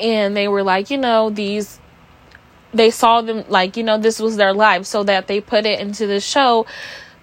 And 0.00 0.36
they 0.36 0.48
were 0.48 0.62
like 0.62 0.90
you 0.90 0.98
know 0.98 1.30
these 1.30 1.78
they 2.72 2.90
saw 2.90 3.20
them 3.20 3.44
like 3.48 3.76
you 3.76 3.82
know 3.82 3.98
this 3.98 4.20
was 4.20 4.36
their 4.36 4.52
life 4.54 4.86
so 4.86 5.02
that 5.02 5.26
they 5.26 5.40
put 5.40 5.66
it 5.66 5.80
into 5.80 6.06
the 6.06 6.20
show 6.20 6.66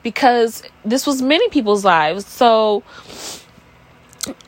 because 0.04 0.64
this 0.86 1.08
was 1.08 1.22
many 1.22 1.50
people's 1.50 1.86
lives. 1.86 2.26
So 2.28 2.84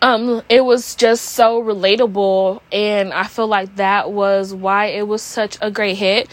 um 0.02 0.42
it 0.50 0.64
was 0.66 0.96
just 0.96 1.26
so 1.26 1.62
relatable 1.62 2.62
and 2.72 3.14
i 3.14 3.24
feel 3.24 3.48
like 3.48 3.74
that 3.76 4.12
was 4.12 4.54
why 4.54 4.88
it 4.88 5.08
was 5.08 5.22
such 5.22 5.58
a 5.62 5.72
great 5.72 5.96
hit 5.98 6.28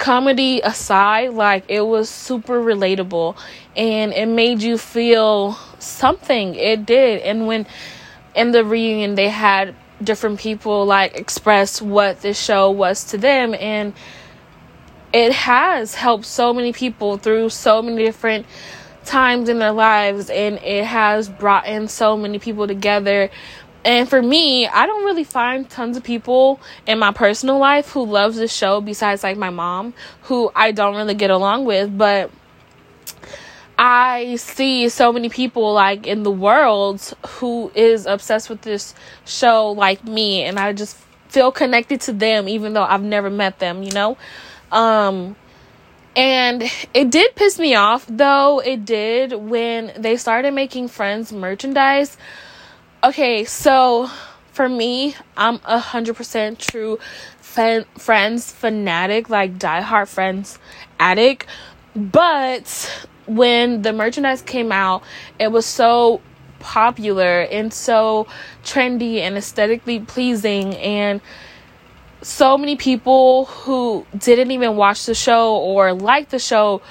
comedy 0.00 0.60
aside, 0.62 1.30
like 1.30 1.64
it 1.68 1.82
was 1.82 2.08
super 2.08 2.58
relatable 2.60 3.36
and 3.76 4.12
it 4.12 4.26
made 4.26 4.62
you 4.62 4.78
feel 4.78 5.52
something. 5.78 6.54
It 6.56 6.86
did. 6.86 7.20
And 7.22 7.46
when 7.46 7.66
in 8.34 8.50
the 8.50 8.64
reunion 8.64 9.14
they 9.14 9.28
had 9.28 9.74
different 10.02 10.40
people 10.40 10.86
like 10.86 11.16
express 11.16 11.82
what 11.82 12.22
this 12.22 12.42
show 12.42 12.70
was 12.70 13.04
to 13.04 13.18
them 13.18 13.54
and 13.54 13.92
it 15.12 15.32
has 15.32 15.94
helped 15.94 16.24
so 16.24 16.54
many 16.54 16.72
people 16.72 17.18
through 17.18 17.50
so 17.50 17.82
many 17.82 18.02
different 18.02 18.46
times 19.04 19.48
in 19.48 19.58
their 19.58 19.72
lives 19.72 20.30
and 20.30 20.56
it 20.58 20.84
has 20.84 21.28
brought 21.28 21.66
in 21.66 21.88
so 21.88 22.16
many 22.16 22.38
people 22.38 22.66
together 22.66 23.30
and 23.84 24.08
for 24.08 24.20
me, 24.20 24.66
I 24.66 24.86
don't 24.86 25.04
really 25.04 25.24
find 25.24 25.68
tons 25.68 25.96
of 25.96 26.04
people 26.04 26.60
in 26.86 26.98
my 26.98 27.12
personal 27.12 27.58
life 27.58 27.90
who 27.90 28.04
loves 28.04 28.36
the 28.36 28.48
show 28.48 28.80
besides 28.80 29.22
like 29.22 29.38
my 29.38 29.50
mom, 29.50 29.94
who 30.22 30.50
I 30.54 30.72
don't 30.72 30.96
really 30.96 31.14
get 31.14 31.30
along 31.30 31.64
with, 31.64 31.96
but 31.96 32.30
I 33.78 34.36
see 34.36 34.90
so 34.90 35.10
many 35.10 35.30
people 35.30 35.72
like 35.72 36.06
in 36.06 36.22
the 36.22 36.30
world 36.30 37.14
who 37.26 37.72
is 37.74 38.04
obsessed 38.04 38.50
with 38.50 38.60
this 38.60 38.94
show 39.24 39.70
like 39.70 40.04
me. 40.04 40.42
And 40.42 40.58
I 40.58 40.74
just 40.74 40.98
feel 41.28 41.50
connected 41.50 42.02
to 42.02 42.12
them 42.12 42.48
even 42.48 42.74
though 42.74 42.82
I've 42.82 43.02
never 43.02 43.30
met 43.30 43.58
them, 43.58 43.82
you 43.82 43.92
know? 43.92 44.18
Um 44.70 45.36
and 46.14 46.64
it 46.92 47.10
did 47.10 47.34
piss 47.34 47.58
me 47.58 47.74
off 47.74 48.04
though. 48.06 48.58
It 48.58 48.84
did 48.84 49.32
when 49.32 49.92
they 49.96 50.18
started 50.18 50.52
making 50.52 50.88
friends 50.88 51.32
merchandise 51.32 52.18
Okay, 53.02 53.44
so 53.44 54.10
for 54.52 54.68
me, 54.68 55.14
I'm 55.34 55.58
a 55.64 55.78
hundred 55.78 56.16
percent 56.16 56.58
true 56.58 56.98
fan, 57.40 57.86
Friends 57.96 58.52
fanatic, 58.52 59.30
like 59.30 59.58
diehard 59.58 60.06
Friends 60.06 60.58
addict. 60.98 61.46
But 61.96 63.06
when 63.24 63.80
the 63.80 63.94
merchandise 63.94 64.42
came 64.42 64.70
out, 64.70 65.02
it 65.38 65.50
was 65.50 65.64
so 65.64 66.20
popular 66.58 67.40
and 67.40 67.72
so 67.72 68.26
trendy 68.64 69.20
and 69.20 69.38
aesthetically 69.38 70.00
pleasing 70.00 70.76
and 70.76 71.22
so 72.20 72.58
many 72.58 72.76
people 72.76 73.46
who 73.46 74.04
didn't 74.14 74.50
even 74.50 74.76
watch 74.76 75.06
the 75.06 75.14
show 75.14 75.56
or 75.56 75.94
like 75.94 76.28
the 76.28 76.38
show 76.38 76.82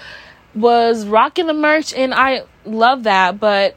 was 0.56 1.06
rocking 1.06 1.46
the 1.46 1.54
merch 1.54 1.94
and 1.94 2.16
I 2.16 2.46
love 2.66 3.04
that 3.04 3.39
but 3.39 3.75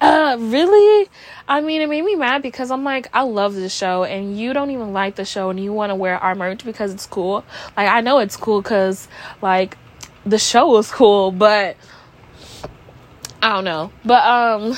uh 0.00 0.36
really 0.38 1.08
I 1.48 1.60
mean, 1.60 1.80
it 1.80 1.88
made 1.88 2.04
me 2.04 2.16
mad 2.16 2.42
because 2.42 2.70
I'm 2.72 2.82
like, 2.82 3.08
I 3.12 3.22
love 3.22 3.54
this 3.54 3.72
show, 3.72 4.02
and 4.02 4.36
you 4.36 4.52
don't 4.52 4.70
even 4.72 4.92
like 4.92 5.14
the 5.14 5.24
show, 5.24 5.50
and 5.50 5.60
you 5.60 5.72
want 5.72 5.90
to 5.90 5.94
wear 5.94 6.18
our 6.18 6.34
merch 6.34 6.64
because 6.64 6.92
it's 6.92 7.06
cool. 7.06 7.44
Like, 7.76 7.88
I 7.88 8.00
know 8.00 8.18
it's 8.18 8.36
cool 8.36 8.60
because, 8.60 9.06
like, 9.40 9.78
the 10.24 10.38
show 10.38 10.68
was 10.68 10.90
cool, 10.90 11.30
but 11.30 11.76
I 13.40 13.50
don't 13.54 13.64
know. 13.64 13.92
But, 14.04 14.24
um, 14.24 14.76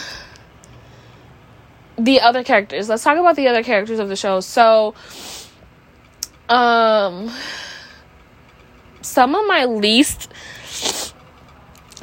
the 1.96 2.20
other 2.20 2.44
characters. 2.44 2.90
Let's 2.90 3.02
talk 3.02 3.16
about 3.16 3.36
the 3.36 3.48
other 3.48 3.62
characters 3.62 3.98
of 3.98 4.10
the 4.10 4.16
show. 4.16 4.40
So, 4.40 4.94
um, 6.50 7.30
some 9.00 9.34
of 9.34 9.46
my 9.46 9.64
least 9.64 10.30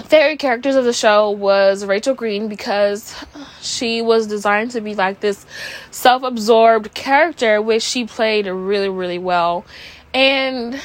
favorite 0.05 0.39
characters 0.39 0.75
of 0.75 0.85
the 0.85 0.93
show 0.93 1.31
was 1.31 1.85
Rachel 1.85 2.15
Green 2.15 2.47
because 2.47 3.15
she 3.61 4.01
was 4.01 4.27
designed 4.27 4.71
to 4.71 4.81
be 4.81 4.95
like 4.95 5.19
this 5.19 5.45
self-absorbed 5.91 6.93
character 6.93 7.61
which 7.61 7.83
she 7.83 8.05
played 8.05 8.45
really 8.47 8.89
really 8.89 9.17
well. 9.17 9.65
And 10.13 10.79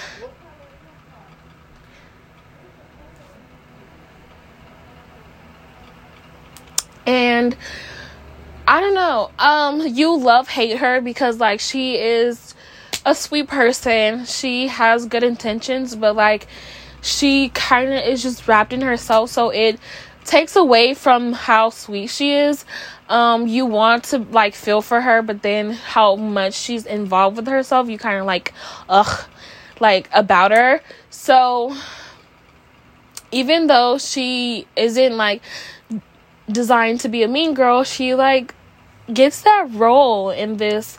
and 7.07 7.57
I 8.67 8.81
don't 8.81 8.95
know 8.95 9.31
um 9.39 9.81
you 9.87 10.17
love 10.17 10.49
hate 10.49 10.79
her 10.79 11.01
because 11.01 11.39
like 11.39 11.61
she 11.61 11.97
is 11.97 12.55
a 13.07 13.15
sweet 13.15 13.49
person. 13.49 14.25
She 14.25 14.69
has 14.69 15.07
good 15.07 15.23
intentions 15.23 15.95
but 15.95 16.17
like 16.17 16.47
she 17.03 17.49
kind 17.51 17.93
of 17.93 18.05
is 18.05 18.23
just 18.23 18.47
wrapped 18.47 18.73
in 18.73 18.81
herself 18.81 19.31
so 19.31 19.51
it 19.51 19.79
takes 20.25 20.55
away 20.57 20.95
from 20.95 21.33
how 21.33 21.71
sweet 21.71 22.09
she 22.09 22.33
is. 22.33 22.65
Um 23.09 23.47
you 23.47 23.67
want 23.67 24.05
to 24.05 24.19
like 24.19 24.55
feel 24.55 24.83
for 24.83 25.01
her 25.01 25.23
but 25.23 25.43
then 25.43 25.73
how 25.73 26.17
much 26.17 26.55
she's 26.55 26.87
involved 26.87 27.37
with 27.37 27.47
herself 27.47 27.89
you 27.89 27.99
kind 27.99 28.21
of 28.21 28.27
like 28.27 28.53
ugh 28.89 29.29
like 29.81 30.09
about 30.13 30.51
her. 30.53 30.81
So 31.09 31.75
even 33.33 33.67
though 33.67 33.99
she 33.99 34.67
isn't 34.77 35.17
like 35.17 35.43
designed 36.51 37.01
to 37.01 37.09
be 37.09 37.23
a 37.23 37.29
mean 37.29 37.55
girl 37.55 37.85
she 37.85 38.15
like 38.15 38.55
gets 39.13 39.43
that 39.43 39.69
role 39.73 40.31
in 40.31 40.57
this 40.57 40.99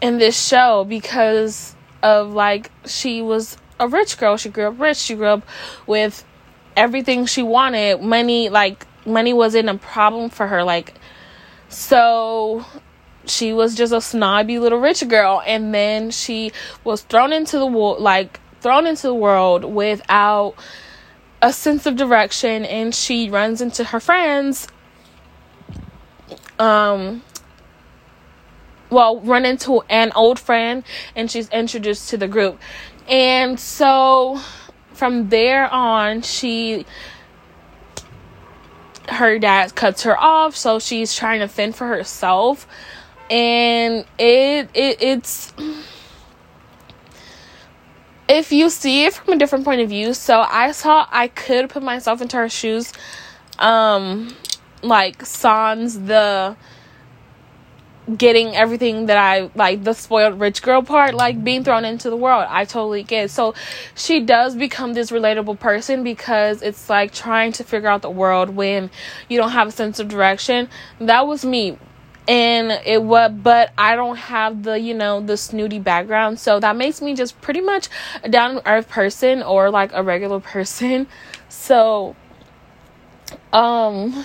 in 0.00 0.18
this 0.18 0.46
show 0.46 0.84
because 0.84 1.74
of 2.02 2.32
like 2.32 2.70
she 2.86 3.22
was 3.22 3.56
a 3.78 3.88
rich 3.88 4.18
girl. 4.18 4.36
She 4.36 4.48
grew 4.48 4.68
up 4.68 4.78
rich. 4.78 4.98
She 4.98 5.14
grew 5.14 5.26
up 5.26 5.46
with 5.86 6.24
everything 6.76 7.26
she 7.26 7.42
wanted. 7.42 8.00
Money, 8.00 8.48
like, 8.48 8.86
money 9.06 9.32
wasn't 9.32 9.68
a 9.68 9.74
problem 9.78 10.30
for 10.30 10.46
her. 10.46 10.64
Like, 10.64 10.94
so 11.68 12.64
she 13.26 13.52
was 13.52 13.74
just 13.74 13.92
a 13.92 14.00
snobby 14.00 14.58
little 14.58 14.80
rich 14.80 15.06
girl. 15.08 15.42
And 15.46 15.74
then 15.74 16.10
she 16.10 16.52
was 16.84 17.02
thrown 17.02 17.32
into 17.32 17.58
the 17.58 17.66
world, 17.66 18.00
like, 18.00 18.40
thrown 18.60 18.86
into 18.86 19.06
the 19.06 19.14
world 19.14 19.64
without 19.64 20.54
a 21.42 21.52
sense 21.52 21.86
of 21.86 21.96
direction. 21.96 22.64
And 22.64 22.94
she 22.94 23.30
runs 23.30 23.60
into 23.60 23.84
her 23.84 24.00
friends. 24.00 24.68
Um, 26.58 27.22
well, 28.90 29.20
run 29.20 29.44
into 29.44 29.82
an 29.90 30.12
old 30.14 30.38
friend 30.38 30.84
and 31.16 31.30
she's 31.30 31.48
introduced 31.48 32.08
to 32.10 32.16
the 32.16 32.28
group. 32.28 32.60
And 33.08 33.58
so 33.60 34.40
from 34.92 35.28
there 35.28 35.68
on, 35.72 36.22
she 36.22 36.86
her 39.08 39.38
dad 39.38 39.74
cuts 39.74 40.02
her 40.04 40.18
off, 40.18 40.56
so 40.56 40.78
she's 40.78 41.14
trying 41.14 41.40
to 41.40 41.48
fend 41.48 41.76
for 41.76 41.86
herself. 41.86 42.66
And 43.30 44.04
it 44.18 44.68
it 44.74 45.02
it's 45.02 45.52
if 48.28 48.52
you 48.52 48.70
see 48.70 49.04
it 49.04 49.14
from 49.14 49.34
a 49.34 49.38
different 49.38 49.64
point 49.64 49.80
of 49.80 49.88
view, 49.88 50.14
so 50.14 50.40
I 50.40 50.72
saw 50.72 51.06
I 51.10 51.28
could 51.28 51.68
put 51.70 51.82
myself 51.82 52.22
into 52.22 52.36
her 52.36 52.48
shoes. 52.48 52.92
Um 53.58 54.34
like 54.82 55.24
Sans 55.24 56.00
the 56.00 56.56
getting 58.16 58.54
everything 58.54 59.06
that 59.06 59.16
I 59.16 59.50
like 59.54 59.84
the 59.84 59.94
spoiled 59.94 60.38
rich 60.38 60.62
girl 60.62 60.82
part, 60.82 61.14
like 61.14 61.42
being 61.42 61.64
thrown 61.64 61.84
into 61.84 62.10
the 62.10 62.16
world. 62.16 62.46
I 62.48 62.64
totally 62.64 63.02
get. 63.02 63.30
So 63.30 63.54
she 63.94 64.20
does 64.20 64.54
become 64.54 64.94
this 64.94 65.10
relatable 65.10 65.58
person 65.58 66.04
because 66.04 66.62
it's 66.62 66.90
like 66.90 67.12
trying 67.12 67.52
to 67.52 67.64
figure 67.64 67.88
out 67.88 68.02
the 68.02 68.10
world 68.10 68.50
when 68.50 68.90
you 69.28 69.38
don't 69.38 69.52
have 69.52 69.68
a 69.68 69.72
sense 69.72 69.98
of 69.98 70.08
direction. 70.08 70.68
That 70.98 71.26
was 71.26 71.44
me. 71.44 71.78
And 72.26 72.70
it 72.86 73.02
was, 73.02 73.32
but 73.32 73.72
I 73.76 73.96
don't 73.96 74.16
have 74.16 74.62
the, 74.62 74.80
you 74.80 74.94
know, 74.94 75.20
the 75.20 75.36
snooty 75.36 75.78
background. 75.78 76.40
So 76.40 76.58
that 76.58 76.74
makes 76.74 77.02
me 77.02 77.14
just 77.14 77.38
pretty 77.42 77.60
much 77.60 77.88
a 78.22 78.30
down 78.30 78.54
to 78.54 78.70
earth 78.70 78.88
person 78.88 79.42
or 79.42 79.70
like 79.70 79.90
a 79.92 80.02
regular 80.02 80.40
person. 80.54 81.06
So, 81.50 82.16
um, 83.52 84.24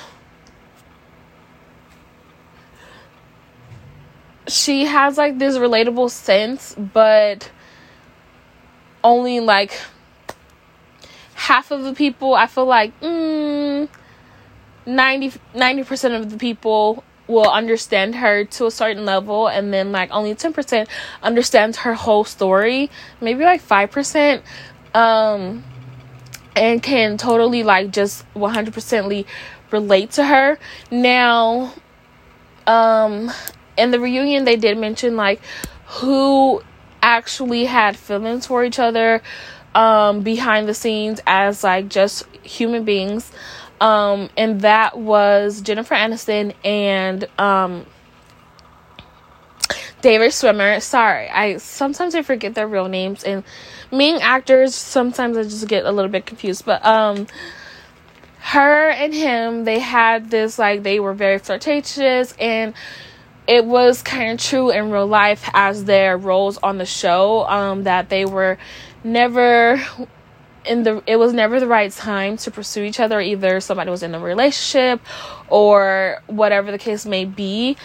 she 4.49 4.85
has 4.85 5.17
like 5.17 5.37
this 5.37 5.57
relatable 5.57 6.09
sense, 6.09 6.75
but 6.75 7.49
only 9.03 9.39
like 9.39 9.79
half 11.33 11.71
of 11.71 11.83
the 11.83 11.93
people 11.93 12.33
i 12.33 12.45
feel 12.45 12.65
like 12.65 12.99
mm, 12.99 13.87
90 14.85 15.83
percent 15.85 16.13
of 16.13 16.29
the 16.29 16.37
people 16.37 17.01
will 17.27 17.49
understand 17.49 18.15
her 18.15 18.43
to 18.43 18.65
a 18.65 18.71
certain 18.71 19.05
level 19.05 19.47
and 19.47 19.71
then 19.71 19.91
like 19.93 20.09
only 20.11 20.35
10% 20.35 20.87
understands 21.23 21.77
her 21.77 21.93
whole 21.93 22.25
story 22.25 22.89
maybe 23.21 23.45
like 23.45 23.61
5% 23.61 24.41
um 24.95 25.63
and 26.55 26.83
can 26.83 27.17
totally 27.17 27.63
like 27.63 27.91
just 27.91 28.25
100%ly 28.33 29.25
relate 29.71 30.11
to 30.11 30.25
her. 30.25 30.57
Now 30.91 31.73
um 32.67 33.31
in 33.79 33.91
the 33.91 33.99
reunion 33.99 34.45
they 34.45 34.55
did 34.55 34.77
mention 34.77 35.15
like 35.15 35.41
who 35.85 36.61
actually 37.01 37.65
had 37.65 37.95
feelings 37.95 38.45
for 38.45 38.63
each 38.63 38.79
other 38.79 39.21
um 39.73 40.21
behind 40.21 40.67
the 40.67 40.73
scenes 40.73 41.19
as 41.25 41.63
like 41.63 41.87
just 41.87 42.25
human 42.43 42.83
beings 42.83 43.31
um, 43.81 44.29
and 44.35 44.61
that 44.61 44.97
was 44.97 45.61
Jennifer 45.61 45.95
Aniston 45.95 46.53
and 46.65 47.27
um, 47.39 47.85
David 50.01 50.31
Schwimmer. 50.31 50.81
Sorry, 50.81 51.29
I 51.29 51.57
sometimes 51.57 52.15
I 52.15 52.21
forget 52.21 52.55
their 52.55 52.67
real 52.67 52.89
names 52.89 53.23
and 53.23 53.43
being 53.89 54.21
actors. 54.21 54.75
Sometimes 54.75 55.37
I 55.37 55.43
just 55.43 55.67
get 55.67 55.85
a 55.85 55.91
little 55.91 56.11
bit 56.11 56.25
confused. 56.25 56.65
But 56.65 56.85
um, 56.85 57.27
her 58.39 58.89
and 58.89 59.13
him, 59.13 59.63
they 59.63 59.79
had 59.79 60.29
this 60.29 60.59
like 60.59 60.83
they 60.83 60.99
were 60.99 61.13
very 61.13 61.39
flirtatious 61.39 62.33
and 62.37 62.73
it 63.49 63.65
was 63.65 64.03
kind 64.03 64.31
of 64.31 64.39
true 64.39 64.69
in 64.69 64.91
real 64.91 65.07
life 65.07 65.49
as 65.55 65.85
their 65.85 66.15
roles 66.15 66.59
on 66.59 66.77
the 66.77 66.85
show 66.85 67.47
um, 67.47 67.83
that 67.83 68.07
they 68.07 68.23
were 68.23 68.59
never 69.03 69.81
in 70.65 70.83
the 70.83 71.01
it 71.07 71.15
was 71.15 71.33
never 71.33 71.59
the 71.59 71.65
right 71.65 71.91
time 71.91 72.37
to 72.37 72.51
pursue 72.51 72.83
each 72.83 72.99
other 72.99 73.19
either 73.19 73.59
somebody 73.59 73.89
was 73.89 74.03
in 74.03 74.13
a 74.13 74.19
relationship 74.19 75.01
or 75.47 76.21
whatever 76.27 76.71
the 76.71 76.77
case 76.77 77.07
may 77.07 77.25
be. 77.25 77.75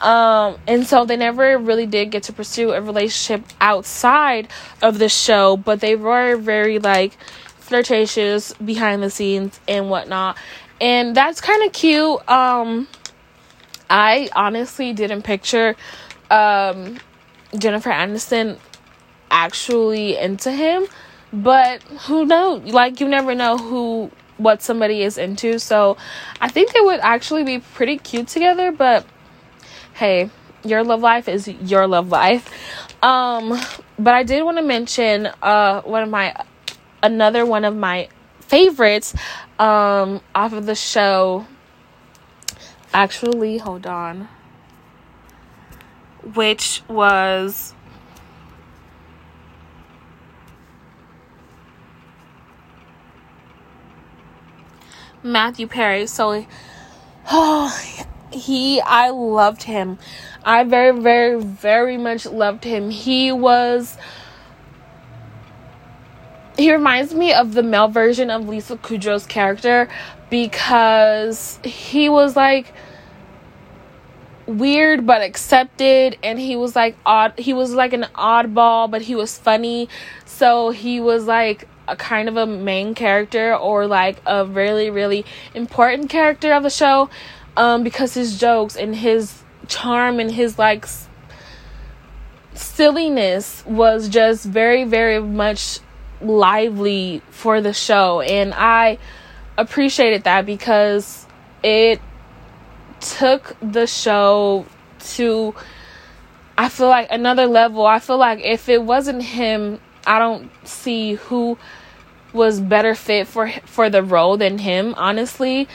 Um, 0.00 0.58
and 0.66 0.84
so 0.84 1.04
they 1.04 1.16
never 1.16 1.56
really 1.56 1.86
did 1.86 2.10
get 2.10 2.24
to 2.24 2.32
pursue 2.32 2.72
a 2.72 2.82
relationship 2.82 3.46
outside 3.60 4.48
of 4.82 4.98
the 4.98 5.08
show 5.08 5.56
but 5.56 5.78
they 5.78 5.94
were 5.94 6.36
very 6.36 6.80
like 6.80 7.16
flirtatious 7.58 8.54
behind 8.54 9.04
the 9.04 9.10
scenes 9.10 9.60
and 9.68 9.88
whatnot. 9.88 10.36
And 10.80 11.14
that's 11.14 11.40
kind 11.40 11.62
of 11.62 11.72
cute 11.72 12.28
um 12.28 12.88
i 13.92 14.28
honestly 14.34 14.92
didn't 14.92 15.22
picture 15.22 15.76
um 16.30 16.98
jennifer 17.56 17.90
aniston 17.90 18.58
actually 19.30 20.16
into 20.16 20.50
him 20.50 20.86
but 21.32 21.82
who 21.82 22.26
knows? 22.26 22.62
Like 22.72 23.00
you 23.00 23.08
never 23.08 23.34
know 23.34 23.56
who 23.56 24.10
what 24.36 24.62
somebody 24.62 25.02
is 25.02 25.18
into. 25.18 25.58
So 25.58 25.96
I 26.40 26.48
think 26.48 26.72
they 26.72 26.80
would 26.80 27.00
actually 27.00 27.44
be 27.44 27.60
pretty 27.60 27.96
cute 27.96 28.28
together, 28.28 28.70
but 28.70 29.06
hey, 29.94 30.30
your 30.64 30.84
love 30.84 31.00
life 31.00 31.28
is 31.28 31.48
your 31.48 31.86
love 31.86 32.08
life. 32.08 32.50
Um 33.02 33.58
but 33.98 34.14
I 34.14 34.24
did 34.24 34.42
want 34.42 34.58
to 34.58 34.62
mention 34.62 35.26
uh 35.42 35.80
one 35.82 36.02
of 36.02 36.10
my 36.10 36.36
another 37.02 37.46
one 37.46 37.64
of 37.64 37.74
my 37.74 38.08
favorites 38.40 39.14
um 39.58 40.20
off 40.34 40.52
of 40.52 40.66
the 40.66 40.74
show. 40.74 41.46
Actually, 42.94 43.58
hold 43.58 43.86
on. 43.86 44.28
Which 46.34 46.82
was 46.88 47.74
Matthew 55.22 55.66
Perry. 55.66 56.06
So, 56.06 56.46
oh, 57.30 58.04
he, 58.32 58.80
I 58.80 59.10
loved 59.10 59.62
him. 59.62 59.98
I 60.44 60.64
very, 60.64 60.98
very, 60.98 61.40
very 61.40 61.96
much 61.96 62.26
loved 62.26 62.64
him. 62.64 62.90
He 62.90 63.32
was. 63.32 63.96
He 66.58 66.70
reminds 66.70 67.14
me 67.14 67.32
of 67.32 67.54
the 67.54 67.62
male 67.62 67.88
version 67.88 68.28
of 68.28 68.46
Lisa 68.46 68.76
Kudrow's 68.76 69.24
character 69.24 69.88
because 70.32 71.58
he 71.62 72.08
was 72.08 72.34
like 72.34 72.72
weird 74.46 75.06
but 75.06 75.20
accepted 75.20 76.16
and 76.22 76.38
he 76.38 76.56
was 76.56 76.74
like 76.74 76.96
odd 77.04 77.38
he 77.38 77.52
was 77.52 77.74
like 77.74 77.92
an 77.92 78.06
oddball 78.14 78.90
but 78.90 79.02
he 79.02 79.14
was 79.14 79.36
funny. 79.36 79.90
So 80.24 80.70
he 80.70 81.00
was 81.00 81.26
like 81.26 81.68
a 81.86 81.96
kind 81.96 82.30
of 82.30 82.38
a 82.38 82.46
main 82.46 82.94
character 82.94 83.54
or 83.54 83.86
like 83.86 84.22
a 84.24 84.46
really 84.46 84.88
really 84.88 85.26
important 85.54 86.08
character 86.08 86.54
of 86.54 86.62
the 86.62 86.70
show 86.70 87.10
um 87.58 87.82
because 87.82 88.14
his 88.14 88.40
jokes 88.40 88.74
and 88.74 88.96
his 88.96 89.42
charm 89.68 90.18
and 90.18 90.30
his 90.30 90.58
like 90.58 90.84
s- 90.84 91.10
silliness 92.54 93.62
was 93.66 94.08
just 94.08 94.46
very 94.46 94.84
very 94.84 95.20
much 95.20 95.80
lively 96.22 97.20
for 97.28 97.60
the 97.60 97.74
show. 97.74 98.22
And 98.22 98.54
I 98.54 98.96
appreciated 99.56 100.24
that 100.24 100.46
because 100.46 101.26
it 101.62 102.00
took 103.00 103.56
the 103.60 103.86
show 103.86 104.66
to 105.00 105.54
I 106.56 106.68
feel 106.68 106.88
like 106.88 107.08
another 107.10 107.46
level. 107.46 107.86
I 107.86 107.98
feel 107.98 108.18
like 108.18 108.40
if 108.40 108.68
it 108.68 108.82
wasn't 108.82 109.22
him 109.22 109.80
I 110.06 110.18
don't 110.18 110.50
see 110.66 111.14
who 111.14 111.58
was 112.32 112.60
better 112.60 112.94
fit 112.94 113.26
for 113.26 113.50
for 113.66 113.90
the 113.90 114.02
role 114.02 114.36
than 114.36 114.58
him, 114.58 114.94
honestly, 114.96 115.68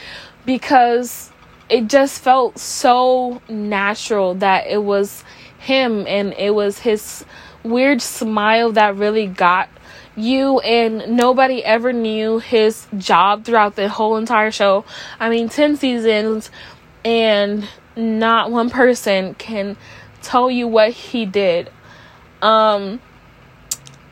because 0.46 1.32
it 1.70 1.88
just 1.88 2.22
felt 2.22 2.58
so 2.58 3.42
natural 3.50 4.34
that 4.36 4.68
it 4.68 4.84
was 4.84 5.24
him 5.60 6.06
and 6.08 6.34
it 6.34 6.54
was 6.54 6.80
his 6.80 7.26
weird 7.64 8.02
smile 8.02 8.72
that 8.72 8.96
really 8.96 9.28
got 9.28 9.70
you 10.18 10.60
and 10.62 11.16
nobody 11.16 11.64
ever 11.64 11.94
knew 11.94 12.40
his 12.40 12.88
job 12.98 13.46
throughout 13.46 13.76
the 13.76 13.88
whole 13.88 14.18
entire 14.18 14.52
show. 14.52 14.84
I 15.20 15.30
mean, 15.30 15.48
10 15.48 15.78
seasons 15.78 16.50
and 17.06 17.68
not 17.96 18.52
one 18.52 18.70
person 18.70 19.36
can 19.36 19.78
tell 20.22 20.50
you 20.50 20.68
what 20.68 20.92
he 20.92 21.26
did. 21.26 21.72
Um 22.42 23.00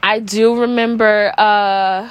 I 0.02 0.20
do 0.20 0.62
remember 0.62 1.34
uh 1.38 2.10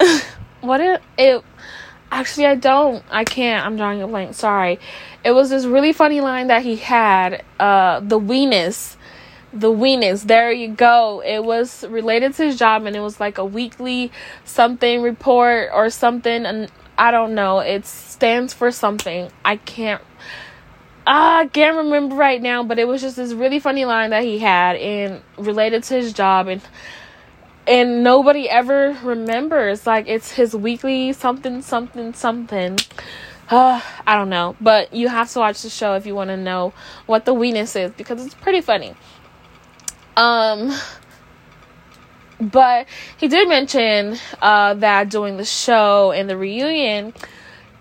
what 0.60 0.80
it 0.80 1.02
it 1.18 1.44
actually 2.10 2.46
I 2.46 2.54
don't. 2.54 3.04
I 3.10 3.24
can't. 3.24 3.66
I'm 3.66 3.76
drawing 3.76 4.02
a 4.02 4.08
blank. 4.08 4.34
Sorry. 4.34 4.78
It 5.24 5.32
was 5.32 5.50
this 5.50 5.64
really 5.64 5.92
funny 5.92 6.20
line 6.20 6.46
that 6.46 6.62
he 6.62 6.76
had 6.76 7.44
uh 7.58 8.00
the 8.00 8.18
weenus 8.18 8.96
the 9.52 9.68
weenus. 9.68 10.24
There 10.24 10.52
you 10.52 10.68
go. 10.68 11.22
It 11.24 11.44
was 11.44 11.84
related 11.88 12.34
to 12.34 12.44
his 12.44 12.58
job 12.58 12.84
and 12.84 12.94
it 12.94 13.00
was 13.00 13.20
like 13.20 13.38
a 13.38 13.44
weekly 13.44 14.12
something 14.44 15.02
report 15.02 15.70
or 15.72 15.90
something 15.90 16.44
and 16.44 16.70
I 16.96 17.10
don't 17.10 17.34
know. 17.34 17.60
It 17.60 17.86
stands 17.86 18.52
for 18.52 18.70
something. 18.70 19.30
I 19.44 19.56
can't 19.56 20.02
I 21.10 21.48
can't 21.54 21.76
remember 21.76 22.16
right 22.16 22.42
now, 22.42 22.62
but 22.62 22.78
it 22.78 22.86
was 22.86 23.00
just 23.00 23.16
this 23.16 23.32
really 23.32 23.60
funny 23.60 23.86
line 23.86 24.10
that 24.10 24.24
he 24.24 24.38
had 24.38 24.76
and 24.76 25.22
related 25.38 25.82
to 25.84 25.94
his 25.94 26.12
job 26.12 26.48
and 26.48 26.60
and 27.66 28.02
nobody 28.02 28.48
ever 28.48 28.96
remembers. 29.02 29.86
Like 29.86 30.08
it's 30.08 30.32
his 30.32 30.54
weekly 30.54 31.12
something 31.14 31.62
something 31.62 32.12
something. 32.12 32.78
Uh, 33.48 33.80
I 34.06 34.16
don't 34.16 34.28
know, 34.28 34.56
but 34.60 34.92
you 34.92 35.08
have 35.08 35.30
to 35.32 35.38
watch 35.38 35.62
the 35.62 35.70
show 35.70 35.94
if 35.94 36.04
you 36.04 36.14
want 36.14 36.28
to 36.28 36.36
know 36.36 36.74
what 37.06 37.24
the 37.24 37.34
weenus 37.34 37.74
is 37.80 37.92
because 37.92 38.24
it's 38.26 38.34
pretty 38.34 38.60
funny. 38.60 38.94
Um 40.18 40.74
but 42.40 42.86
he 43.16 43.26
did 43.26 43.48
mention 43.48 44.16
uh, 44.40 44.74
that 44.74 45.10
during 45.10 45.38
the 45.38 45.44
show 45.44 46.12
and 46.12 46.30
the 46.30 46.36
reunion 46.36 47.12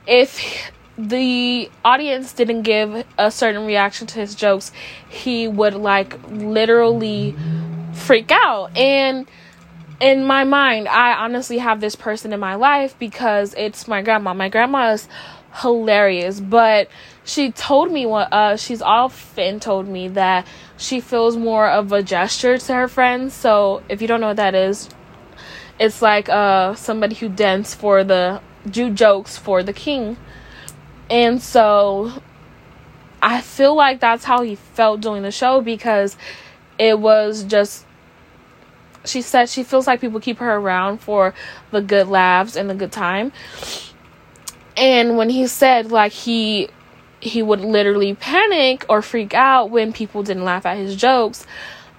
if 0.07 0.71
the 0.97 1.69
audience 1.85 2.33
didn't 2.33 2.63
give 2.63 3.05
a 3.17 3.29
certain 3.29 3.65
reaction 3.67 4.07
to 4.07 4.19
his 4.19 4.33
jokes, 4.33 4.71
he 5.07 5.47
would 5.47 5.75
like 5.75 6.17
literally 6.29 7.35
freak 7.93 8.31
out. 8.31 8.75
And 8.75 9.27
in 9.99 10.23
my 10.23 10.43
mind, 10.43 10.87
I 10.87 11.13
honestly 11.13 11.59
have 11.59 11.81
this 11.81 11.95
person 11.95 12.33
in 12.33 12.39
my 12.39 12.55
life 12.55 12.97
because 12.97 13.53
it's 13.55 13.87
my 13.87 14.01
grandma. 14.01 14.33
My 14.33 14.49
grandma 14.49 14.93
is 14.93 15.07
hilarious, 15.53 16.39
but 16.39 16.89
she 17.23 17.51
told 17.51 17.91
me 17.91 18.05
what 18.05 18.31
uh 18.31 18.55
she's 18.57 18.81
often 18.81 19.59
told 19.59 19.87
me 19.87 20.07
that 20.09 20.47
she 20.77 20.99
feels 20.99 21.35
more 21.35 21.67
of 21.67 21.91
a 21.91 22.03
gesture 22.03 22.57
to 22.57 22.73
her 22.73 22.87
friends. 22.87 23.33
So 23.33 23.83
if 23.89 24.01
you 24.01 24.07
don't 24.07 24.21
know 24.21 24.27
what 24.27 24.37
that 24.37 24.55
is, 24.55 24.89
it's 25.79 26.01
like 26.01 26.29
uh 26.29 26.75
somebody 26.75 27.15
who 27.15 27.29
dents 27.29 27.75
for 27.75 28.03
the 28.03 28.41
do 28.69 28.89
jokes 28.89 29.37
for 29.37 29.63
the 29.63 29.73
king 29.73 30.17
and 31.09 31.41
so 31.41 32.11
I 33.21 33.41
feel 33.41 33.75
like 33.75 33.99
that's 33.99 34.23
how 34.23 34.41
he 34.41 34.55
felt 34.55 35.01
during 35.01 35.23
the 35.23 35.31
show 35.31 35.61
because 35.61 36.17
it 36.77 36.99
was 36.99 37.43
just 37.43 37.85
she 39.05 39.21
said 39.21 39.49
she 39.49 39.63
feels 39.63 39.87
like 39.87 40.01
people 40.01 40.19
keep 40.19 40.39
her 40.39 40.55
around 40.55 40.99
for 40.99 41.33
the 41.71 41.81
good 41.81 42.07
laughs 42.07 42.55
and 42.55 42.69
the 42.69 42.75
good 42.75 42.91
time. 42.91 43.31
And 44.75 45.17
when 45.17 45.29
he 45.29 45.47
said 45.47 45.91
like 45.91 46.11
he 46.11 46.69
he 47.27 47.43
would 47.43 47.61
literally 47.61 48.13
panic 48.15 48.85
or 48.89 49.01
freak 49.01 49.33
out 49.33 49.69
when 49.69 49.93
people 49.93 50.23
didn't 50.23 50.43
laugh 50.43 50.65
at 50.65 50.77
his 50.77 50.95
jokes, 50.95 51.45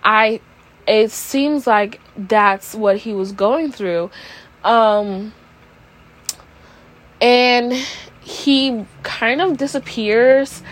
I 0.03 0.41
it 0.87 1.11
seems 1.11 1.67
like 1.67 2.01
that's 2.17 2.75
what 2.75 2.97
he 2.99 3.13
was 3.13 3.33
going 3.33 3.73
through. 3.73 4.11
Um 4.65 5.33
and 7.21 7.73
he 8.21 8.85
kind 9.03 9.41
of 9.41 9.57
disappears 9.57 10.63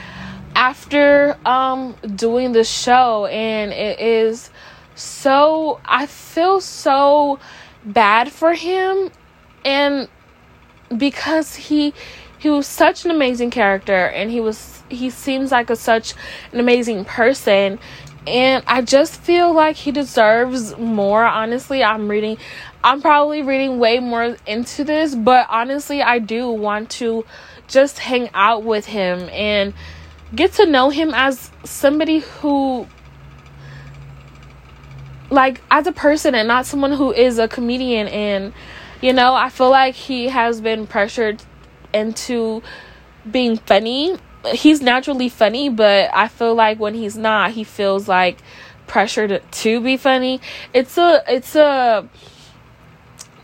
after 0.55 1.37
um 1.47 1.95
doing 2.15 2.53
the 2.53 2.65
show. 2.65 3.27
And 3.27 3.73
it 3.73 4.01
is 4.01 4.51
so 4.95 5.81
I 5.85 6.07
feel 6.07 6.61
so 6.61 7.39
bad 7.85 8.33
for 8.33 8.55
him. 8.55 9.11
And 9.65 10.09
because 10.97 11.55
he 11.55 11.93
he 12.47 12.51
was 12.51 12.69
such 12.69 13.05
an 13.05 13.11
amazing 13.11 13.51
character 13.51 14.07
and 14.07 14.31
he 14.31 14.41
was 14.41 14.85
he 14.89 15.11
seems 15.11 15.51
like 15.51 15.69
a 15.69 15.75
such 15.75 16.15
an 16.53 16.61
amazing 16.61 17.05
person. 17.05 17.81
And 18.25 18.63
I 18.69 18.83
just 18.83 19.21
feel 19.21 19.53
like 19.53 19.75
he 19.75 19.91
deserves 19.91 20.77
more 20.79 21.25
honestly. 21.25 21.83
I'm 21.83 22.07
reading 22.07 22.39
I'm 22.85 23.03
probably 23.03 23.43
reading 23.43 23.81
way 23.81 23.99
more 23.99 24.37
into 24.47 24.85
this 24.85 25.17
but 25.17 25.49
honestly 25.51 26.03
I 26.03 26.21
do 26.21 26.49
want 26.49 26.89
to 27.01 27.25
just 27.67 27.99
hang 27.99 28.31
out 28.33 28.63
with 28.63 28.87
him 28.87 29.29
and 29.31 29.75
get 30.33 30.53
to 30.53 30.67
know 30.67 30.91
him 30.91 31.13
as 31.15 31.51
somebody 31.65 32.21
who 32.21 32.87
like 35.31 35.61
as 35.69 35.89
a 35.89 35.93
person 35.93 36.37
and 36.37 36.47
not 36.47 36.65
someone 36.65 36.93
who 36.93 37.13
is 37.13 37.41
a 37.41 37.49
comedian. 37.49 38.07
And 38.07 38.53
you 39.03 39.13
know 39.13 39.35
i 39.35 39.51
feel 39.51 39.71
like 39.71 39.95
he 39.95 40.29
has 40.29 40.61
been 40.61 40.87
pressured 40.87 41.43
into 41.97 42.63
being 43.31 43.57
funny. 43.57 44.17
He's 44.53 44.81
naturally 44.81 45.29
funny 45.29 45.69
but 45.69 46.09
i 46.15 46.29
feel 46.29 46.55
like 46.55 46.79
when 46.79 46.95
he's 46.95 47.17
not 47.17 47.51
he 47.51 47.65
feels 47.65 48.07
like 48.07 48.39
pressured 48.87 49.43
to 49.51 49.81
be 49.81 49.97
funny. 49.97 50.41
It's 50.73 50.97
a 50.99 51.25
it's 51.27 51.57
a 51.57 52.09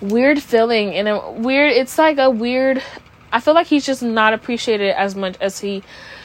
weird 0.01 0.41
feeling 0.43 0.95
and 0.95 1.09
a 1.09 1.31
weird 1.33 1.73
it's 1.73 1.97
like 1.97 2.19
a 2.19 2.29
weird 2.29 2.83
i 3.31 3.39
feel 3.39 3.55
like 3.55 3.69
he's 3.69 3.87
just 3.87 4.03
not 4.03 4.33
appreciated 4.33 4.91
as 4.97 5.15
much 5.15 5.37
as 5.41 5.61
he 5.61 5.81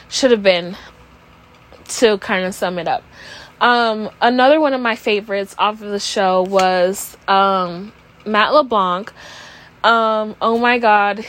should 0.08 0.32
have 0.32 0.42
been 0.42 0.76
to 1.88 2.18
kind 2.18 2.44
of 2.44 2.54
sum 2.54 2.78
it 2.78 2.88
up. 2.88 3.02
Um, 3.60 4.10
another 4.20 4.60
one 4.60 4.72
of 4.74 4.80
my 4.80 4.94
favorites 4.94 5.54
off 5.58 5.82
of 5.82 5.90
the 5.90 5.98
show 5.98 6.42
was 6.42 7.16
um, 7.26 7.92
Matt 8.24 8.52
LeBlanc. 8.52 9.12
Um, 9.82 10.36
oh 10.40 10.58
my 10.58 10.78
god, 10.78 11.24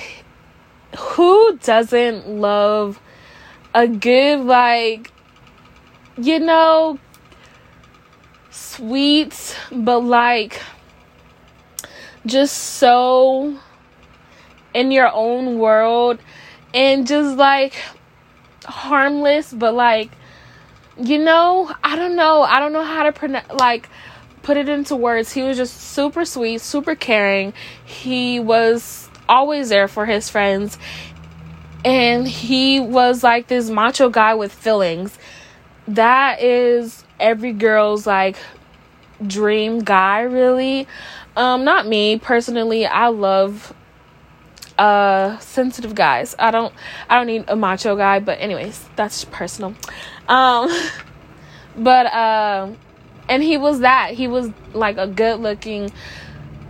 who 0.98 1.58
doesn't 1.58 2.28
love 2.28 3.00
a 3.74 3.88
good 3.88 4.40
like 4.40 5.12
you 6.18 6.40
know 6.40 6.98
sweet 8.50 9.58
but 9.72 10.00
like 10.00 10.62
just 12.26 12.56
so 12.56 13.58
in 14.74 14.92
your 14.92 15.12
own 15.14 15.60
world 15.60 16.20
and 16.74 17.08
just 17.08 17.38
like 17.38 17.74
harmless 18.66 19.54
but 19.54 19.74
like 19.74 20.12
you 21.00 21.18
know, 21.18 21.72
I 21.84 21.96
don't 21.96 22.16
know. 22.16 22.42
I 22.42 22.60
don't 22.60 22.74
know 22.74 22.84
how 22.84 23.04
to 23.04 23.12
pronounce 23.12 23.50
like 23.54 23.90
put 24.44 24.58
it 24.58 24.70
into 24.70 24.96
words. 24.96 25.32
He 25.32 25.42
was 25.42 25.58
just 25.58 25.80
super 25.80 26.26
sweet, 26.26 26.62
super 26.62 26.96
caring. 26.96 27.54
He 27.86 28.40
was 28.40 29.09
always 29.30 29.70
there 29.70 29.88
for 29.88 30.06
his 30.06 30.30
friends. 30.30 30.78
And 31.86 32.28
he 32.28 32.82
was 32.82 33.24
like 33.24 33.48
this 33.48 33.70
macho 33.70 34.10
guy 34.10 34.34
with 34.34 34.52
feelings. 34.52 35.18
That 35.88 36.42
is 36.42 37.06
every 37.20 37.54
girl's 37.54 38.06
like 38.06 38.38
dream 39.26 39.80
guy 39.80 40.22
really. 40.22 40.88
Um 41.38 41.64
not 41.64 41.88
me 41.88 42.18
personally. 42.18 42.86
I 42.86 43.08
love 43.08 43.74
uh 44.78 45.38
sensitive 45.40 45.96
guys. 45.96 46.36
I 46.38 46.52
don't 46.52 46.74
I 47.10 47.18
don't 47.18 47.28
need 47.28 47.46
a 47.48 47.56
macho 47.56 47.96
guy, 47.96 48.20
but 48.20 48.40
anyways, 48.42 48.90
that's 48.98 49.24
personal. 49.26 49.74
Um 50.28 50.70
but 51.78 52.14
um 52.14 52.78
and 53.30 53.42
he 53.42 53.58
was 53.58 53.80
that. 53.82 54.12
He 54.12 54.28
was 54.28 54.50
like 54.74 54.98
a 54.98 55.08
good 55.08 55.40
looking 55.40 55.92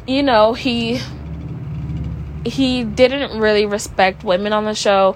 you 0.10 0.24
know, 0.24 0.54
he 0.54 1.00
he 2.46 2.84
didn't 2.84 3.40
really 3.40 3.66
respect 3.66 4.24
women 4.24 4.54
on 4.54 4.66
the 4.66 4.76
show. 4.76 5.16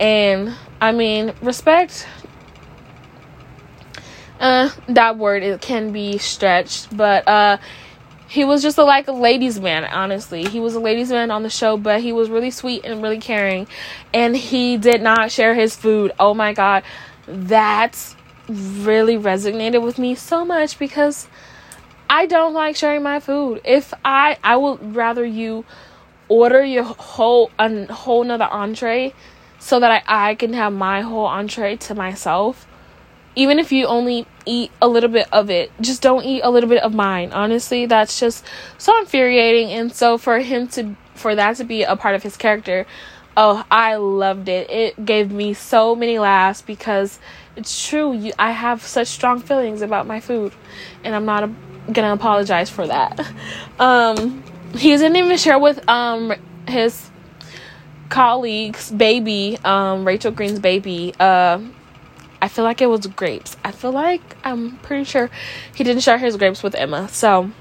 And 0.00 0.54
I 0.80 0.92
mean, 0.92 1.32
respect 1.42 2.06
uh 4.40 4.70
that 4.88 5.16
word 5.16 5.42
it 5.42 5.60
can 5.60 5.92
be 5.92 6.18
stretched, 6.18 6.94
but 6.94 7.26
uh 7.28 7.58
he 8.28 8.46
was 8.46 8.62
just 8.62 8.78
a, 8.78 8.84
like 8.84 9.06
a 9.08 9.12
ladies 9.12 9.60
man 9.60 9.84
honestly. 9.84 10.44
He 10.44 10.58
was 10.58 10.74
a 10.74 10.80
ladies 10.80 11.10
man 11.10 11.30
on 11.30 11.42
the 11.42 11.50
show 11.50 11.76
but 11.76 12.00
he 12.00 12.12
was 12.12 12.28
really 12.28 12.50
sweet 12.50 12.84
and 12.84 13.02
really 13.02 13.20
caring. 13.20 13.68
And 14.12 14.36
he 14.36 14.76
did 14.76 15.02
not 15.02 15.30
share 15.30 15.54
his 15.54 15.76
food. 15.76 16.12
Oh 16.18 16.34
my 16.34 16.52
god. 16.52 16.82
That 17.26 18.14
really 18.48 19.16
resonated 19.16 19.82
with 19.82 19.98
me 19.98 20.16
so 20.16 20.44
much 20.44 20.76
because 20.76 21.28
i 22.10 22.26
don't 22.26 22.52
like 22.52 22.74
sharing 22.74 23.02
my 23.02 23.20
food. 23.20 23.60
If 23.64 23.94
i 24.04 24.36
i 24.42 24.56
would 24.56 24.96
rather 24.96 25.24
you 25.24 25.64
order 26.32 26.64
your 26.64 26.84
whole 26.84 27.50
a 27.58 27.92
whole 27.92 28.24
nother 28.24 28.48
entree 28.50 29.12
so 29.58 29.78
that 29.78 30.02
I, 30.08 30.30
I 30.30 30.34
can 30.34 30.54
have 30.54 30.72
my 30.72 31.02
whole 31.02 31.26
entree 31.26 31.76
to 31.76 31.94
myself. 31.94 32.66
Even 33.34 33.58
if 33.58 33.72
you 33.72 33.86
only 33.86 34.26
eat 34.44 34.70
a 34.80 34.88
little 34.88 35.10
bit 35.10 35.26
of 35.32 35.48
it 35.50 35.70
just 35.80 36.02
don't 36.02 36.24
eat 36.24 36.40
a 36.42 36.50
little 36.50 36.68
bit 36.68 36.82
of 36.82 36.94
mine. 36.94 37.32
Honestly 37.32 37.86
that's 37.86 38.18
just 38.18 38.44
so 38.78 38.98
infuriating. 38.98 39.68
And 39.68 39.92
so 39.92 40.16
for 40.16 40.38
him 40.40 40.68
to 40.68 40.96
for 41.14 41.34
that 41.34 41.56
to 41.56 41.64
be 41.64 41.82
a 41.82 41.96
part 41.96 42.14
of 42.14 42.22
his 42.22 42.36
character 42.38 42.86
oh 43.36 43.64
i 43.70 43.96
loved 43.96 44.48
it. 44.48 44.70
It 44.70 45.04
gave 45.04 45.30
me 45.30 45.52
so 45.52 45.94
many 45.94 46.18
laughs 46.18 46.62
because 46.62 47.18
it's 47.56 47.88
true. 47.88 48.12
You, 48.14 48.32
i 48.38 48.52
have 48.52 48.82
such 48.82 49.08
strong 49.08 49.40
feelings 49.40 49.82
about 49.82 50.06
my 50.06 50.20
food 50.20 50.54
and 51.04 51.14
i'm 51.14 51.26
not 51.26 51.44
a, 51.44 51.50
gonna 51.92 52.14
apologize 52.14 52.70
for 52.70 52.86
that. 52.86 53.20
Um 53.78 54.42
he 54.74 54.96
didn't 54.96 55.16
even 55.16 55.36
share 55.36 55.58
with 55.58 55.86
um 55.88 56.32
his 56.66 57.10
colleagues 58.08 58.90
baby 58.90 59.58
um 59.64 60.06
rachel 60.06 60.30
green's 60.30 60.58
baby 60.58 61.14
uh 61.18 61.58
I 62.42 62.48
feel 62.48 62.64
like 62.64 62.82
it 62.82 62.86
was 62.86 63.06
grapes. 63.06 63.56
I 63.64 63.70
feel 63.70 63.92
like 63.92 64.20
I'm 64.42 64.76
pretty 64.78 65.04
sure 65.04 65.30
he 65.72 65.84
didn't 65.84 66.02
share 66.02 66.18
his 66.18 66.36
grapes 66.36 66.60
with 66.60 66.74
Emma. 66.74 67.08
So 67.08 67.52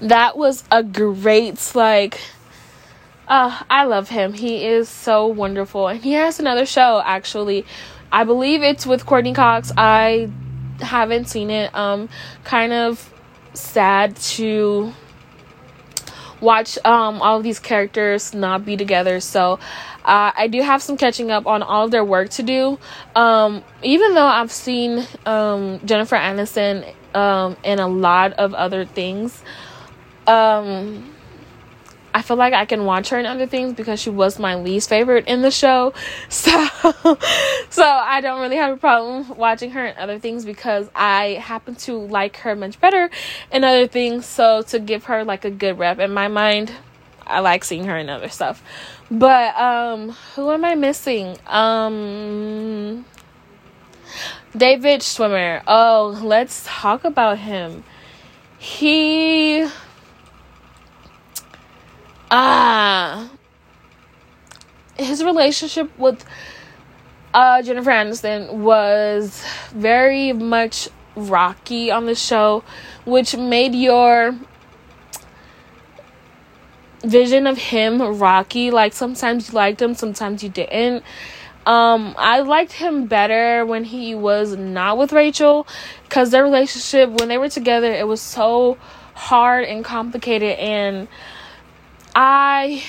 that 0.00 0.38
was 0.38 0.64
a 0.70 0.82
great 0.82 1.72
like 1.74 2.18
uh 3.28 3.62
I 3.68 3.84
love 3.84 4.08
him. 4.08 4.32
He 4.32 4.64
is 4.64 4.88
so 4.88 5.26
wonderful. 5.26 5.88
And 5.88 6.02
he 6.02 6.12
has 6.12 6.40
another 6.40 6.64
show 6.64 7.02
actually. 7.04 7.66
I 8.10 8.24
believe 8.24 8.62
it's 8.62 8.86
with 8.86 9.04
courteney 9.04 9.34
Cox. 9.34 9.72
I 9.76 10.30
haven't 10.80 11.26
seen 11.26 11.50
it. 11.50 11.74
Um 11.74 12.08
kind 12.44 12.72
of 12.72 13.12
sad 13.52 14.16
to 14.16 14.94
watch 16.40 16.78
um 16.84 17.20
all 17.22 17.38
of 17.38 17.42
these 17.42 17.58
characters 17.58 18.34
not 18.34 18.64
be 18.64 18.76
together. 18.76 19.20
So 19.20 19.58
uh, 20.04 20.32
I 20.34 20.48
do 20.48 20.62
have 20.62 20.82
some 20.82 20.96
catching 20.96 21.30
up 21.30 21.46
on 21.46 21.62
all 21.62 21.84
of 21.84 21.90
their 21.90 22.04
work 22.04 22.30
to 22.30 22.42
do. 22.42 22.78
Um, 23.14 23.62
even 23.82 24.14
though 24.14 24.26
I've 24.26 24.50
seen 24.52 25.06
um, 25.26 25.80
Jennifer 25.84 26.16
Aniston 26.16 26.94
um, 27.14 27.56
in 27.62 27.78
a 27.78 27.86
lot 27.86 28.32
of 28.34 28.54
other 28.54 28.84
things, 28.84 29.42
um, 30.26 31.09
I 32.12 32.22
feel 32.22 32.36
like 32.36 32.52
I 32.52 32.64
can 32.64 32.84
watch 32.84 33.10
her 33.10 33.18
in 33.18 33.26
other 33.26 33.46
things 33.46 33.74
because 33.74 34.00
she 34.00 34.10
was 34.10 34.38
my 34.38 34.56
least 34.56 34.88
favorite 34.88 35.26
in 35.26 35.42
the 35.42 35.50
show. 35.50 35.92
So, 36.30 36.68
so 37.70 37.84
I 37.84 38.20
don't 38.20 38.40
really 38.40 38.56
have 38.56 38.74
a 38.74 38.76
problem 38.76 39.36
watching 39.36 39.70
her 39.72 39.84
in 39.84 39.96
other 39.96 40.18
things 40.18 40.44
because 40.44 40.88
I 40.94 41.40
happen 41.42 41.74
to 41.76 41.94
like 41.94 42.38
her 42.38 42.56
much 42.56 42.80
better 42.80 43.10
in 43.52 43.62
other 43.62 43.86
things. 43.86 44.26
So 44.26 44.62
to 44.62 44.78
give 44.78 45.04
her 45.04 45.24
like 45.24 45.44
a 45.44 45.50
good 45.50 45.78
rep 45.78 45.98
in 45.98 46.12
my 46.12 46.28
mind, 46.28 46.72
I 47.26 47.40
like 47.40 47.64
seeing 47.64 47.84
her 47.84 47.96
in 47.96 48.08
other 48.08 48.28
stuff. 48.28 48.62
But 49.10 49.56
um 49.56 50.10
who 50.34 50.50
am 50.50 50.64
I 50.64 50.74
missing? 50.74 51.36
Um 51.46 53.04
David 54.56 55.00
Schwimmer. 55.00 55.62
Oh, 55.66 56.18
let's 56.22 56.64
talk 56.66 57.04
about 57.04 57.38
him. 57.38 57.84
He 58.58 59.66
ah 62.30 63.30
his 64.96 65.24
relationship 65.24 65.90
with 65.98 66.24
uh 67.32 67.62
Jennifer 67.62 67.90
Aniston 67.90 68.54
was 68.54 69.44
very 69.72 70.32
much 70.32 70.88
rocky 71.16 71.90
on 71.90 72.06
the 72.06 72.14
show, 72.14 72.62
which 73.04 73.36
made 73.36 73.74
your 73.74 74.34
vision 77.02 77.46
of 77.46 77.58
him 77.58 78.00
rocky. 78.18 78.70
Like 78.70 78.92
sometimes 78.92 79.48
you 79.48 79.54
liked 79.54 79.80
him, 79.80 79.94
sometimes 79.94 80.42
you 80.42 80.48
didn't. 80.48 81.04
Um, 81.66 82.14
I 82.18 82.40
liked 82.40 82.72
him 82.72 83.06
better 83.06 83.66
when 83.66 83.84
he 83.84 84.14
was 84.14 84.56
not 84.56 84.96
with 84.96 85.12
Rachel 85.12 85.66
because 86.04 86.30
their 86.30 86.42
relationship, 86.42 87.10
when 87.10 87.28
they 87.28 87.38
were 87.38 87.50
together, 87.50 87.92
it 87.92 88.08
was 88.08 88.20
so 88.20 88.78
hard 89.14 89.64
and 89.64 89.84
complicated. 89.84 90.58
And 90.58 91.06
I, 92.14 92.82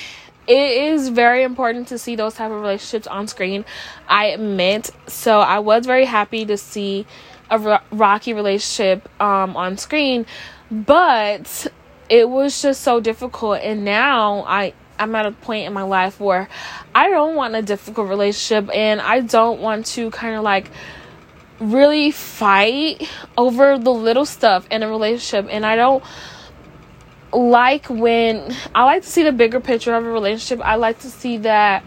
it 0.46 0.92
is 0.92 1.08
very 1.08 1.42
important 1.42 1.88
to 1.88 1.98
see 1.98 2.16
those 2.16 2.34
type 2.34 2.50
of 2.50 2.60
relationships 2.60 3.06
on 3.06 3.28
screen. 3.28 3.64
I 4.08 4.26
admit. 4.26 4.90
So 5.06 5.40
I 5.40 5.58
was 5.58 5.86
very 5.86 6.04
happy 6.04 6.44
to 6.46 6.56
see 6.56 7.06
a 7.50 7.80
rocky 7.90 8.32
relationship 8.32 9.08
um, 9.20 9.56
on 9.56 9.76
screen, 9.76 10.26
but 10.70 11.68
it 12.12 12.28
was 12.28 12.60
just 12.60 12.82
so 12.82 13.00
difficult 13.00 13.58
and 13.62 13.86
now 13.86 14.44
i 14.46 14.74
i'm 14.98 15.14
at 15.14 15.24
a 15.24 15.32
point 15.32 15.66
in 15.66 15.72
my 15.72 15.82
life 15.82 16.20
where 16.20 16.46
i 16.94 17.08
don't 17.08 17.34
want 17.34 17.54
a 17.54 17.62
difficult 17.62 18.06
relationship 18.06 18.68
and 18.74 19.00
i 19.00 19.20
don't 19.20 19.60
want 19.60 19.86
to 19.86 20.10
kind 20.10 20.36
of 20.36 20.42
like 20.42 20.70
really 21.58 22.10
fight 22.10 23.08
over 23.38 23.78
the 23.78 23.90
little 23.90 24.26
stuff 24.26 24.66
in 24.70 24.82
a 24.82 24.88
relationship 24.88 25.46
and 25.50 25.64
i 25.64 25.74
don't 25.74 26.04
like 27.32 27.88
when 27.88 28.54
i 28.74 28.84
like 28.84 29.02
to 29.02 29.08
see 29.08 29.22
the 29.22 29.32
bigger 29.32 29.60
picture 29.60 29.94
of 29.94 30.04
a 30.04 30.10
relationship 30.10 30.60
i 30.64 30.74
like 30.74 30.98
to 30.98 31.10
see 31.10 31.38
that 31.38 31.82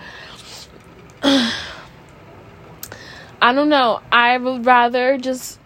i 1.23 1.53
don't 3.53 3.69
know 3.69 4.01
i 4.11 4.37
would 4.37 4.65
rather 4.65 5.17
just 5.17 5.59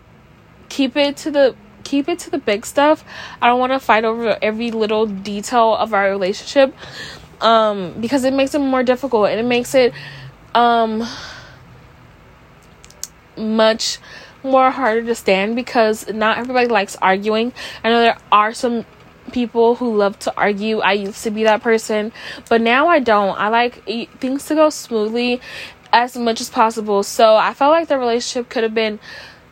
keep 0.70 0.96
it 0.96 1.18
to 1.18 1.32
the 1.32 1.56
keep 1.90 2.08
it 2.08 2.20
to 2.20 2.30
the 2.30 2.38
big 2.38 2.68
stuff. 2.68 3.04
I 3.42 3.48
don't 3.48 3.60
want 3.60 3.72
to 3.72 3.80
fight 3.80 4.06
over 4.06 4.38
every 4.44 4.70
little 4.70 5.08
detail 5.08 5.74
of 5.74 5.92
our 5.92 6.08
relationship 6.10 6.74
um, 7.42 7.96
because 8.00 8.24
it 8.24 8.34
makes 8.34 8.54
it 8.54 8.60
more 8.60 8.84
difficult 8.84 9.30
and 9.30 9.40
it 9.40 9.46
makes 9.46 9.74
it 9.74 9.92
um, 10.54 11.04
much 13.36 13.98
more 14.44 14.70
harder 14.70 15.04
to 15.04 15.16
stand 15.16 15.56
because 15.56 16.08
not 16.10 16.38
everybody 16.38 16.68
likes 16.68 16.96
arguing. 16.98 17.54
I 17.84 17.90
know 17.90 18.02
there 18.02 18.18
are 18.32 18.54
some 18.54 18.86
people 19.30 19.76
who 19.76 19.96
love 19.96 20.18
to 20.20 20.36
argue. 20.38 20.80
I 20.80 20.94
used 20.94 21.24
to 21.24 21.32
be 21.32 21.44
that 21.44 21.62
person, 21.62 22.12
but 22.48 22.62
now 22.62 22.88
I 22.88 23.00
don't. 23.00 23.38
I 23.38 23.50
like 23.50 23.84
things 24.20 24.46
to 24.46 24.56
go 24.56 24.70
smoothly 24.70 25.42
as 25.92 26.18
much 26.18 26.42
as 26.42 26.50
possible. 26.50 27.04
So 27.04 27.36
I 27.36 27.54
felt 27.54 27.72
like 27.72 27.88
the 27.88 27.98
relationship 27.98 28.50
could 28.50 28.64
have 28.64 28.74
been 28.74 29.00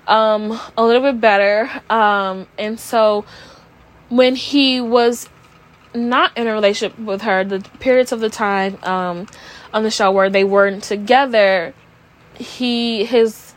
um, 0.08 0.60
a 0.78 0.86
little 0.86 1.02
bit 1.02 1.20
better. 1.20 1.70
Um, 1.90 2.48
and 2.58 2.80
so 2.80 3.26
when 4.10 4.36
he 4.36 4.82
was 4.82 5.30
not 5.94 6.38
in 6.38 6.48
a 6.48 6.54
relationship 6.54 6.98
with 7.00 7.22
her, 7.24 7.44
the 7.44 7.60
periods 7.80 8.12
of 8.12 8.20
the 8.20 8.30
time 8.30 8.78
um, 8.84 9.28
on 9.74 9.84
the 9.84 9.92
show 9.92 10.12
where 10.12 10.30
they 10.30 10.44
weren't 10.44 10.84
together, 10.84 11.74
he 12.36 13.04
his 13.06 13.54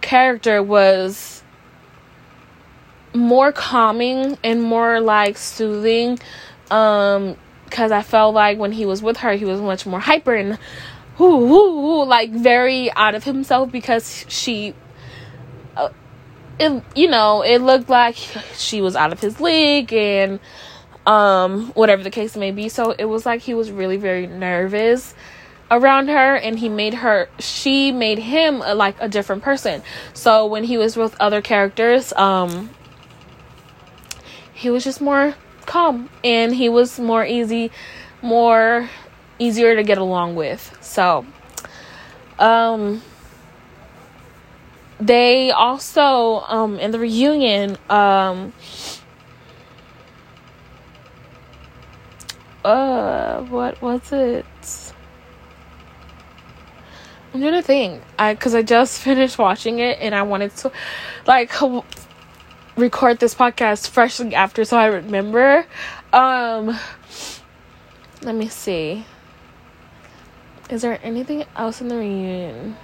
character 0.00 0.62
was 0.62 1.37
more 3.14 3.52
calming 3.52 4.36
and 4.44 4.62
more 4.62 5.00
like 5.00 5.36
soothing 5.38 6.18
um 6.70 7.36
because 7.64 7.90
i 7.90 8.02
felt 8.02 8.34
like 8.34 8.58
when 8.58 8.72
he 8.72 8.84
was 8.84 9.02
with 9.02 9.18
her 9.18 9.32
he 9.32 9.44
was 9.44 9.60
much 9.60 9.86
more 9.86 10.00
hyper 10.00 10.34
and 10.34 10.58
whoo, 11.18 11.36
whoo, 11.36 11.80
whoo, 11.80 12.04
like 12.04 12.30
very 12.30 12.92
out 12.92 13.14
of 13.14 13.24
himself 13.24 13.72
because 13.72 14.24
she 14.28 14.74
it 16.58 16.82
you 16.94 17.08
know 17.08 17.42
it 17.42 17.58
looked 17.58 17.88
like 17.88 18.16
she 18.54 18.80
was 18.80 18.96
out 18.96 19.12
of 19.12 19.20
his 19.20 19.40
league 19.40 19.92
and 19.92 20.40
um 21.06 21.68
whatever 21.68 22.02
the 22.02 22.10
case 22.10 22.36
may 22.36 22.50
be. 22.50 22.68
So 22.68 22.90
it 22.92 23.06
was 23.06 23.24
like 23.24 23.40
he 23.40 23.54
was 23.54 23.70
really 23.70 23.96
very 23.96 24.26
nervous 24.26 25.14
around 25.70 26.08
her 26.08 26.34
and 26.36 26.58
he 26.58 26.68
made 26.68 26.94
her 26.94 27.28
she 27.38 27.92
made 27.92 28.18
him 28.18 28.62
a, 28.64 28.74
like 28.74 28.96
a 29.00 29.08
different 29.08 29.42
person. 29.42 29.82
So 30.14 30.46
when 30.46 30.64
he 30.64 30.76
was 30.76 30.96
with 30.96 31.16
other 31.20 31.40
characters 31.40 32.12
um 32.14 32.70
he 34.58 34.70
was 34.70 34.82
just 34.82 35.00
more 35.00 35.36
calm 35.66 36.10
and 36.24 36.52
he 36.52 36.68
was 36.68 36.98
more 36.98 37.24
easy 37.24 37.70
more 38.20 38.90
easier 39.38 39.76
to 39.76 39.84
get 39.84 39.98
along 39.98 40.34
with. 40.34 40.76
So 40.80 41.24
um 42.40 43.00
they 44.98 45.52
also 45.52 46.40
um 46.48 46.80
in 46.80 46.90
the 46.90 46.98
reunion 46.98 47.78
um 47.88 48.52
uh 52.64 53.42
what 53.44 53.80
was 53.80 54.10
it? 54.10 54.92
I'm 57.32 57.40
trying 57.40 57.52
to 57.52 57.62
think. 57.62 58.02
I 58.18 58.34
because 58.34 58.56
i 58.56 58.62
just 58.62 59.00
finished 59.08 59.38
watching 59.38 59.78
it 59.78 59.98
and 60.00 60.16
i 60.16 60.22
wanted 60.22 60.56
to 60.56 60.72
like 61.28 61.52
record 62.78 63.18
this 63.18 63.34
podcast 63.34 63.88
freshly 63.88 64.34
after 64.34 64.64
so 64.64 64.76
i 64.76 64.86
remember 64.86 65.66
um 66.12 66.78
let 68.22 68.34
me 68.34 68.48
see 68.48 69.04
is 70.70 70.82
there 70.82 70.98
anything 71.02 71.44
else 71.56 71.80
in 71.80 71.88
the 71.88 71.96
reunion 71.96 72.76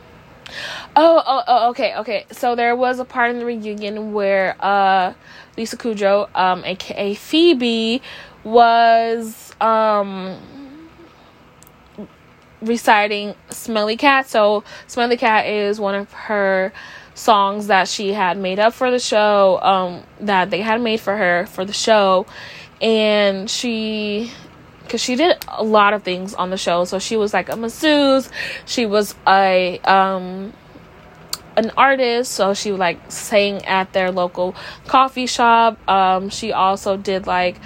Oh, 0.94 1.22
oh, 1.26 1.42
oh, 1.48 1.70
okay, 1.70 1.96
okay. 1.96 2.26
So 2.30 2.54
there 2.54 2.76
was 2.76 2.98
a 2.98 3.04
part 3.04 3.30
in 3.30 3.38
the 3.38 3.46
reunion 3.46 4.12
where 4.12 4.54
uh, 4.60 5.14
Lisa 5.56 5.76
Kudrow, 5.76 6.28
um, 6.36 6.62
aka 6.64 7.14
Phoebe, 7.14 8.02
was 8.44 9.52
um 9.60 10.38
reciting 12.60 13.34
Smelly 13.50 13.96
Cat. 13.96 14.28
So 14.28 14.64
Smelly 14.86 15.16
Cat 15.16 15.46
is 15.46 15.80
one 15.80 15.94
of 15.94 16.12
her 16.12 16.72
songs 17.14 17.68
that 17.68 17.88
she 17.88 18.12
had 18.12 18.36
made 18.36 18.58
up 18.58 18.74
for 18.74 18.90
the 18.90 18.98
show, 18.98 19.60
um, 19.62 20.02
that 20.20 20.50
they 20.50 20.60
had 20.60 20.80
made 20.80 21.00
for 21.00 21.16
her 21.16 21.46
for 21.46 21.64
the 21.64 21.72
show. 21.72 22.26
And 22.80 23.48
she 23.48 24.30
because 24.82 25.00
she 25.00 25.16
did 25.16 25.36
a 25.48 25.64
lot 25.64 25.94
of 25.94 26.02
things 26.02 26.34
on 26.34 26.50
the 26.50 26.58
show. 26.58 26.84
So 26.84 26.98
she 26.98 27.16
was 27.16 27.32
like 27.32 27.48
a 27.48 27.56
masseuse, 27.56 28.30
she 28.66 28.86
was 28.86 29.14
a 29.26 29.78
um 29.80 30.52
an 31.56 31.70
artist, 31.76 32.32
so 32.32 32.54
she 32.54 32.72
like 32.72 33.10
sang 33.10 33.64
at 33.64 33.92
their 33.92 34.10
local 34.10 34.54
coffee 34.86 35.26
shop. 35.26 35.78
Um, 35.88 36.28
she 36.28 36.52
also 36.52 36.96
did 36.96 37.26
like 37.26 37.60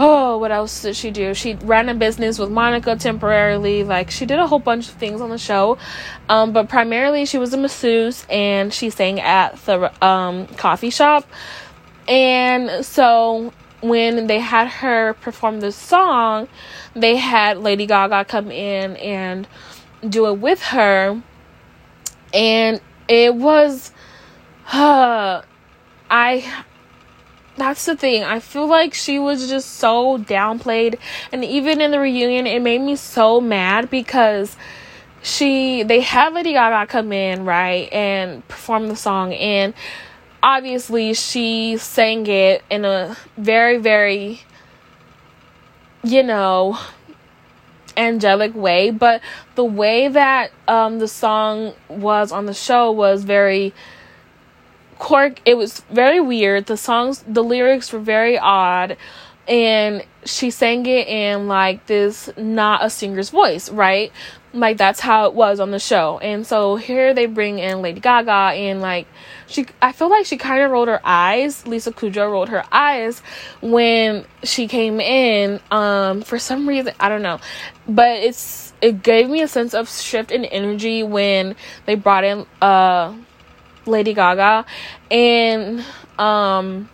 oh, 0.00 0.38
what 0.38 0.50
else 0.50 0.80
did 0.80 0.96
she 0.96 1.10
do? 1.10 1.34
She 1.34 1.54
ran 1.56 1.90
a 1.90 1.94
business 1.94 2.38
with 2.38 2.50
Monica 2.50 2.96
temporarily. 2.96 3.84
Like 3.84 4.10
she 4.10 4.24
did 4.24 4.38
a 4.38 4.46
whole 4.46 4.58
bunch 4.58 4.88
of 4.88 4.94
things 4.94 5.20
on 5.20 5.28
the 5.28 5.38
show, 5.38 5.76
um, 6.28 6.52
but 6.52 6.70
primarily 6.70 7.26
she 7.26 7.36
was 7.36 7.52
a 7.52 7.58
masseuse 7.58 8.26
and 8.30 8.72
she 8.72 8.88
sang 8.88 9.20
at 9.20 9.56
the 9.66 9.92
um, 10.04 10.46
coffee 10.48 10.88
shop. 10.88 11.26
And 12.08 12.84
so 12.84 13.52
when 13.82 14.26
they 14.26 14.40
had 14.40 14.68
her 14.68 15.12
perform 15.14 15.60
this 15.60 15.76
song, 15.76 16.48
they 16.94 17.16
had 17.16 17.58
Lady 17.58 17.84
Gaga 17.84 18.24
come 18.24 18.50
in 18.50 18.96
and 18.96 19.46
do 20.08 20.26
it 20.28 20.38
with 20.38 20.62
her. 20.62 21.22
And 22.32 22.80
it 23.06 23.34
was 23.34 23.92
uh 24.72 25.42
I 26.12 26.64
that's 27.60 27.84
the 27.84 27.94
thing. 27.94 28.24
I 28.24 28.40
feel 28.40 28.66
like 28.66 28.94
she 28.94 29.18
was 29.18 29.46
just 29.48 29.74
so 29.74 30.16
downplayed. 30.16 30.98
And 31.30 31.44
even 31.44 31.82
in 31.82 31.90
the 31.90 32.00
reunion 32.00 32.46
it 32.46 32.62
made 32.62 32.80
me 32.80 32.96
so 32.96 33.38
mad 33.38 33.90
because 33.90 34.56
she 35.22 35.82
they 35.82 36.00
had 36.00 36.32
Lady 36.32 36.54
Gaga 36.54 36.90
come 36.90 37.12
in, 37.12 37.44
right, 37.44 37.92
and 37.92 38.46
perform 38.48 38.88
the 38.88 38.96
song. 38.96 39.34
And 39.34 39.74
obviously 40.42 41.12
she 41.12 41.76
sang 41.76 42.26
it 42.26 42.64
in 42.70 42.86
a 42.86 43.14
very 43.36 43.76
very 43.76 44.40
you 46.02 46.22
know 46.22 46.78
angelic 47.94 48.54
way. 48.54 48.90
But 48.90 49.20
the 49.54 49.64
way 49.64 50.08
that 50.08 50.50
um 50.66 50.98
the 50.98 51.08
song 51.08 51.74
was 51.90 52.32
on 52.32 52.46
the 52.46 52.54
show 52.54 52.90
was 52.90 53.22
very 53.22 53.74
cork 55.00 55.40
it 55.44 55.56
was 55.56 55.80
very 55.90 56.20
weird. 56.20 56.66
The 56.66 56.76
songs 56.76 57.24
the 57.26 57.42
lyrics 57.42 57.92
were 57.92 57.98
very 57.98 58.38
odd. 58.38 58.96
And 59.48 60.04
she 60.24 60.50
sang 60.50 60.86
it 60.86 61.08
in 61.08 61.48
like 61.48 61.86
this 61.86 62.30
not 62.36 62.84
a 62.84 62.90
singer's 62.90 63.30
voice 63.30 63.68
right? 63.70 64.12
Like 64.52 64.76
that's 64.76 65.00
how 65.00 65.26
it 65.26 65.34
was 65.34 65.58
on 65.58 65.70
the 65.70 65.78
show. 65.80 66.18
And 66.18 66.46
so 66.46 66.76
here 66.76 67.14
they 67.14 67.26
bring 67.26 67.58
in 67.58 67.82
lady 67.82 68.00
gaga 68.00 68.54
and 68.54 68.80
like 68.80 69.08
she 69.48 69.66
I 69.80 69.92
feel 69.92 70.10
like 70.10 70.26
she 70.26 70.36
kind 70.36 70.62
of 70.62 70.70
rolled 70.70 70.88
her 70.88 71.00
eyes. 71.02 71.66
Lisa 71.66 71.90
Kudrow 71.90 72.30
rolled 72.30 72.50
her 72.50 72.64
eyes 72.70 73.22
when 73.60 74.26
she 74.44 74.68
came 74.68 75.00
in. 75.00 75.60
Um, 75.70 76.22
for 76.22 76.38
some 76.38 76.68
reason 76.68 76.92
I 77.00 77.08
don't 77.08 77.22
know, 77.22 77.40
but 77.88 78.18
it's 78.18 78.72
it 78.82 79.02
gave 79.02 79.28
me 79.28 79.40
a 79.40 79.48
sense 79.48 79.72
of 79.72 79.88
shift 79.88 80.30
in 80.30 80.44
energy 80.44 81.02
when 81.02 81.56
they 81.86 81.94
brought 81.94 82.24
in 82.24 82.46
uh 82.60 83.14
Lady 83.86 84.14
Gaga, 84.14 84.64
and 85.10 85.84
um, 86.18 86.88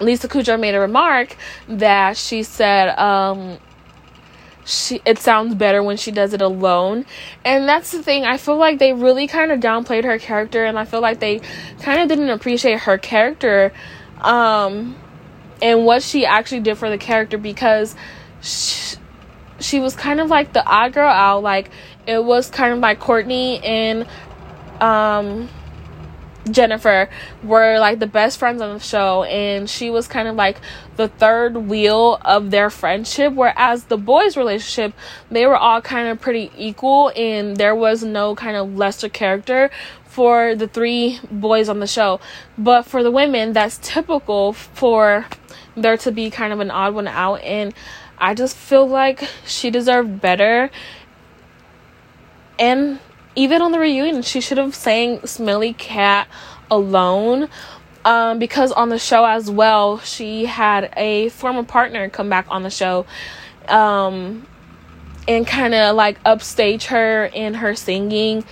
Lisa 0.00 0.28
Kudrow 0.28 0.58
made 0.58 0.74
a 0.74 0.80
remark 0.80 1.36
that 1.68 2.16
she 2.16 2.42
said 2.42 2.98
um, 2.98 3.58
she 4.64 5.00
it 5.04 5.18
sounds 5.18 5.54
better 5.54 5.82
when 5.82 5.96
she 5.96 6.10
does 6.10 6.32
it 6.32 6.40
alone, 6.40 7.04
and 7.44 7.68
that's 7.68 7.90
the 7.90 8.02
thing. 8.02 8.24
I 8.24 8.36
feel 8.36 8.56
like 8.56 8.78
they 8.78 8.92
really 8.92 9.26
kind 9.26 9.52
of 9.52 9.60
downplayed 9.60 10.04
her 10.04 10.18
character, 10.18 10.64
and 10.64 10.78
I 10.78 10.84
feel 10.84 11.00
like 11.00 11.20
they 11.20 11.40
kind 11.80 12.00
of 12.00 12.08
didn't 12.08 12.30
appreciate 12.30 12.80
her 12.80 12.98
character, 12.98 13.72
um, 14.20 14.96
and 15.60 15.84
what 15.84 16.02
she 16.02 16.26
actually 16.26 16.60
did 16.60 16.78
for 16.78 16.90
the 16.90 16.98
character 16.98 17.38
because. 17.38 17.94
She, 18.40 18.96
she 19.60 19.80
was 19.80 19.96
kind 19.96 20.20
of 20.20 20.28
like 20.28 20.52
the 20.52 20.64
odd 20.64 20.92
girl 20.92 21.08
out 21.08 21.42
like 21.42 21.70
it 22.06 22.22
was 22.22 22.48
kind 22.48 22.72
of 22.72 22.78
like 22.78 23.00
Courteney 23.00 23.58
and 23.64 24.06
um 24.80 25.48
Jennifer 26.50 27.08
were 27.42 27.78
like 27.78 27.98
the 27.98 28.06
best 28.06 28.38
friends 28.38 28.60
on 28.60 28.74
the 28.74 28.80
show, 28.80 29.24
and 29.24 29.68
she 29.68 29.90
was 29.90 30.08
kind 30.08 30.28
of 30.28 30.36
like 30.36 30.60
the 30.96 31.08
third 31.08 31.56
wheel 31.56 32.18
of 32.24 32.50
their 32.50 32.70
friendship. 32.70 33.32
Whereas 33.32 33.84
the 33.84 33.96
boys' 33.96 34.36
relationship, 34.36 34.94
they 35.30 35.46
were 35.46 35.56
all 35.56 35.80
kind 35.80 36.08
of 36.08 36.20
pretty 36.20 36.50
equal, 36.56 37.12
and 37.16 37.56
there 37.56 37.74
was 37.74 38.02
no 38.02 38.34
kind 38.34 38.56
of 38.56 38.76
lesser 38.76 39.08
character 39.08 39.70
for 40.04 40.54
the 40.54 40.66
three 40.66 41.20
boys 41.30 41.68
on 41.68 41.80
the 41.80 41.86
show. 41.86 42.20
But 42.56 42.82
for 42.82 43.02
the 43.02 43.10
women, 43.10 43.52
that's 43.52 43.78
typical 43.78 44.52
for 44.52 45.26
there 45.76 45.96
to 45.98 46.10
be 46.10 46.30
kind 46.30 46.52
of 46.52 46.60
an 46.60 46.70
odd 46.70 46.94
one 46.94 47.08
out, 47.08 47.40
and 47.42 47.72
I 48.18 48.34
just 48.34 48.56
feel 48.56 48.86
like 48.86 49.28
she 49.46 49.70
deserved 49.70 50.20
better. 50.20 50.70
And 52.58 52.98
even 53.38 53.62
on 53.62 53.70
the 53.70 53.78
reunion, 53.78 54.22
she 54.22 54.40
should 54.40 54.58
have 54.58 54.74
sang 54.74 55.24
Smelly 55.24 55.72
Cat 55.72 56.26
alone. 56.72 57.48
Um, 58.04 58.40
because 58.40 58.72
on 58.72 58.88
the 58.88 58.98
show 58.98 59.24
as 59.24 59.48
well, 59.48 59.98
she 59.98 60.46
had 60.46 60.92
a 60.96 61.28
former 61.28 61.62
partner 61.62 62.08
come 62.08 62.28
back 62.28 62.46
on 62.48 62.64
the 62.64 62.70
show 62.70 63.06
um, 63.68 64.44
and 65.28 65.46
kind 65.46 65.72
of 65.74 65.94
like 65.94 66.18
upstage 66.24 66.86
her 66.86 67.26
in 67.26 67.54
her 67.54 67.76
singing. 67.76 68.44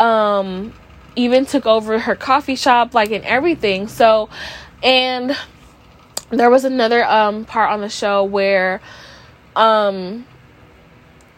Um, 0.00 0.72
even 1.14 1.46
took 1.46 1.64
over 1.64 2.00
her 2.00 2.16
coffee 2.16 2.56
shop, 2.56 2.92
like, 2.92 3.12
and 3.12 3.24
everything. 3.24 3.86
So, 3.86 4.30
and 4.82 5.36
there 6.30 6.50
was 6.50 6.64
another 6.64 7.04
um, 7.04 7.44
part 7.44 7.70
on 7.70 7.80
the 7.82 7.88
show 7.88 8.24
where 8.24 8.80
um, 9.54 10.26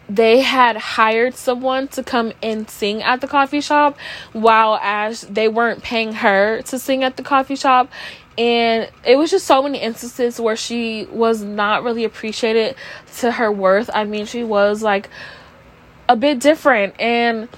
they 0.09 0.41
had 0.41 0.77
hired 0.77 1.35
someone 1.35 1.87
to 1.89 2.03
come 2.03 2.31
and 2.41 2.69
sing 2.69 3.03
at 3.03 3.21
the 3.21 3.27
coffee 3.27 3.61
shop 3.61 3.97
while 4.33 4.79
as 4.81 5.21
they 5.21 5.47
weren't 5.47 5.83
paying 5.83 6.13
her 6.13 6.61
to 6.63 6.79
sing 6.79 7.03
at 7.03 7.17
the 7.17 7.23
coffee 7.23 7.55
shop. 7.55 7.91
And 8.37 8.89
it 9.03 9.17
was 9.17 9.31
just 9.31 9.45
so 9.45 9.63
many 9.63 9.79
instances 9.79 10.39
where 10.39 10.55
she 10.55 11.05
was 11.05 11.41
not 11.41 11.83
really 11.83 12.03
appreciated 12.03 12.75
to 13.17 13.31
her 13.31 13.51
worth. 13.51 13.89
I 13.93 14.05
mean 14.05 14.25
she 14.25 14.43
was 14.43 14.81
like 14.81 15.09
a 16.07 16.15
bit 16.15 16.39
different. 16.39 16.99
And 16.99 17.49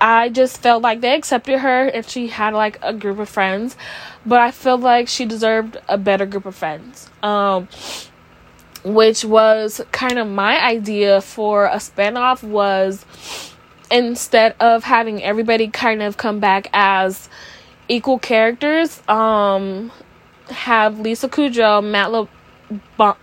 i 0.00 0.28
just 0.28 0.58
felt 0.58 0.82
like 0.82 1.00
they 1.00 1.14
accepted 1.14 1.60
her 1.60 1.86
and 1.86 2.04
she 2.04 2.26
had 2.26 2.52
like 2.54 2.78
a 2.82 2.94
group 2.94 3.18
of 3.18 3.28
friends. 3.28 3.76
But 4.24 4.40
i 4.40 4.50
feel 4.50 4.78
like 4.78 5.08
she 5.08 5.26
deserved 5.26 5.76
a 5.88 5.98
better 5.98 6.24
group 6.24 6.46
of 6.46 6.54
friends. 6.54 7.10
Um 7.22 7.68
which 8.84 9.24
was 9.24 9.80
kind 9.92 10.18
of 10.18 10.26
my 10.26 10.60
idea 10.62 11.20
for 11.20 11.66
a 11.66 11.76
spinoff 11.76 12.42
was 12.42 13.04
instead 13.90 14.54
of 14.58 14.84
having 14.84 15.22
everybody 15.22 15.68
kind 15.68 16.02
of 16.02 16.16
come 16.16 16.40
back 16.40 16.68
as 16.72 17.28
equal 17.88 18.18
characters 18.18 19.06
um 19.08 19.90
have 20.48 20.98
Lisa 20.98 21.28
Kudrow, 21.28 21.82
Matt 21.82 22.10
Le- 22.12 22.28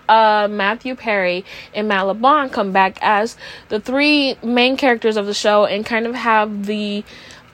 uh, 0.08 0.48
Matthew 0.50 0.96
Perry 0.96 1.44
and 1.74 1.88
Matt 1.88 2.06
LeBlanc 2.06 2.52
come 2.52 2.72
back 2.72 2.98
as 3.02 3.36
the 3.70 3.80
three 3.80 4.36
main 4.44 4.78
characters 4.78 5.18
of 5.18 5.26
the 5.26 5.34
show 5.34 5.66
and 5.66 5.86
kind 5.86 6.06
of 6.06 6.14
have 6.16 6.66
the 6.66 7.04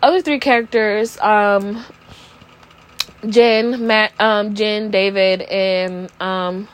other 0.01 0.21
three 0.21 0.39
characters 0.39 1.17
um 1.19 1.83
Jen, 3.27 3.87
Matt 3.87 4.11
um 4.19 4.53
Jen, 4.53 4.91
David 4.91 5.41
and 5.43 6.11
um 6.21 6.67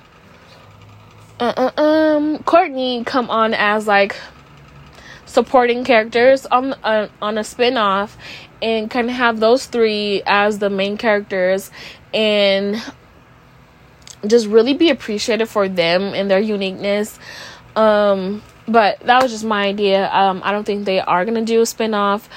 uh, 1.41 1.71
uh, 1.75 1.81
um 1.81 2.43
Courteney 2.43 3.03
come 3.03 3.29
on 3.29 3.55
as 3.55 3.87
like 3.87 4.15
supporting 5.25 5.83
characters 5.83 6.45
on 6.45 6.73
uh, 6.83 7.07
on 7.21 7.37
a 7.37 7.43
spin-off 7.43 8.15
and 8.61 8.91
kind 8.91 9.09
of 9.09 9.15
have 9.15 9.39
those 9.39 9.65
three 9.65 10.21
as 10.27 10.59
the 10.59 10.69
main 10.69 10.97
characters 10.97 11.71
and 12.13 12.81
just 14.27 14.45
really 14.45 14.75
be 14.75 14.91
appreciated 14.91 15.47
for 15.47 15.67
them 15.67 16.13
and 16.13 16.29
their 16.29 16.39
uniqueness. 16.39 17.17
Um 17.75 18.43
but 18.67 18.99
that 18.99 19.23
was 19.23 19.31
just 19.31 19.43
my 19.43 19.65
idea. 19.65 20.11
Um 20.11 20.41
i 20.45 20.51
don't 20.51 20.65
think 20.65 20.85
they 20.85 20.99
are 20.99 21.25
gonna 21.25 21.43
do 21.43 21.61
a 21.61 21.65
spin-off 21.65 22.29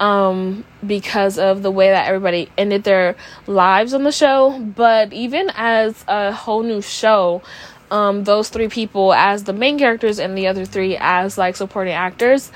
um 0.00 0.64
because 0.84 1.38
of 1.38 1.62
the 1.62 1.70
way 1.70 1.90
that 1.90 2.08
everybody 2.08 2.50
ended 2.56 2.82
their 2.82 3.14
lives 3.46 3.94
on 3.94 4.02
the 4.02 4.12
show. 4.12 4.58
But 4.58 5.12
even 5.12 5.52
as 5.54 6.04
a 6.08 6.32
whole 6.32 6.64
new 6.64 6.82
show 6.82 7.42
um, 7.90 8.24
those 8.24 8.48
three 8.48 8.68
people 8.68 9.12
as 9.12 9.44
the 9.44 9.52
main 9.52 9.78
characters 9.78 10.18
and 10.18 10.36
the 10.36 10.46
other 10.46 10.64
three 10.64 10.96
as 10.98 11.38
like 11.38 11.56
supporting 11.56 11.94
actors. 11.94 12.50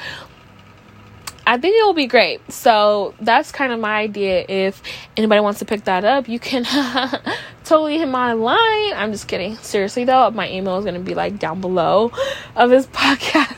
I 1.44 1.58
think 1.58 1.74
it 1.76 1.84
will 1.84 1.94
be 1.94 2.06
great. 2.06 2.52
So 2.52 3.14
that's 3.20 3.50
kind 3.50 3.72
of 3.72 3.80
my 3.80 3.96
idea. 3.96 4.44
If 4.48 4.80
anybody 5.16 5.40
wants 5.40 5.58
to 5.58 5.64
pick 5.64 5.84
that 5.84 6.04
up, 6.04 6.28
you 6.28 6.38
can 6.38 6.64
totally 7.64 7.98
hit 7.98 8.08
my 8.08 8.32
line. 8.32 8.92
I'm 8.94 9.10
just 9.10 9.26
kidding. 9.26 9.56
Seriously 9.56 10.04
though, 10.04 10.30
my 10.30 10.50
email 10.50 10.78
is 10.78 10.84
gonna 10.84 11.00
be 11.00 11.14
like 11.14 11.38
down 11.38 11.60
below 11.60 12.12
of 12.54 12.70
this 12.70 12.86
podcast 12.92 13.56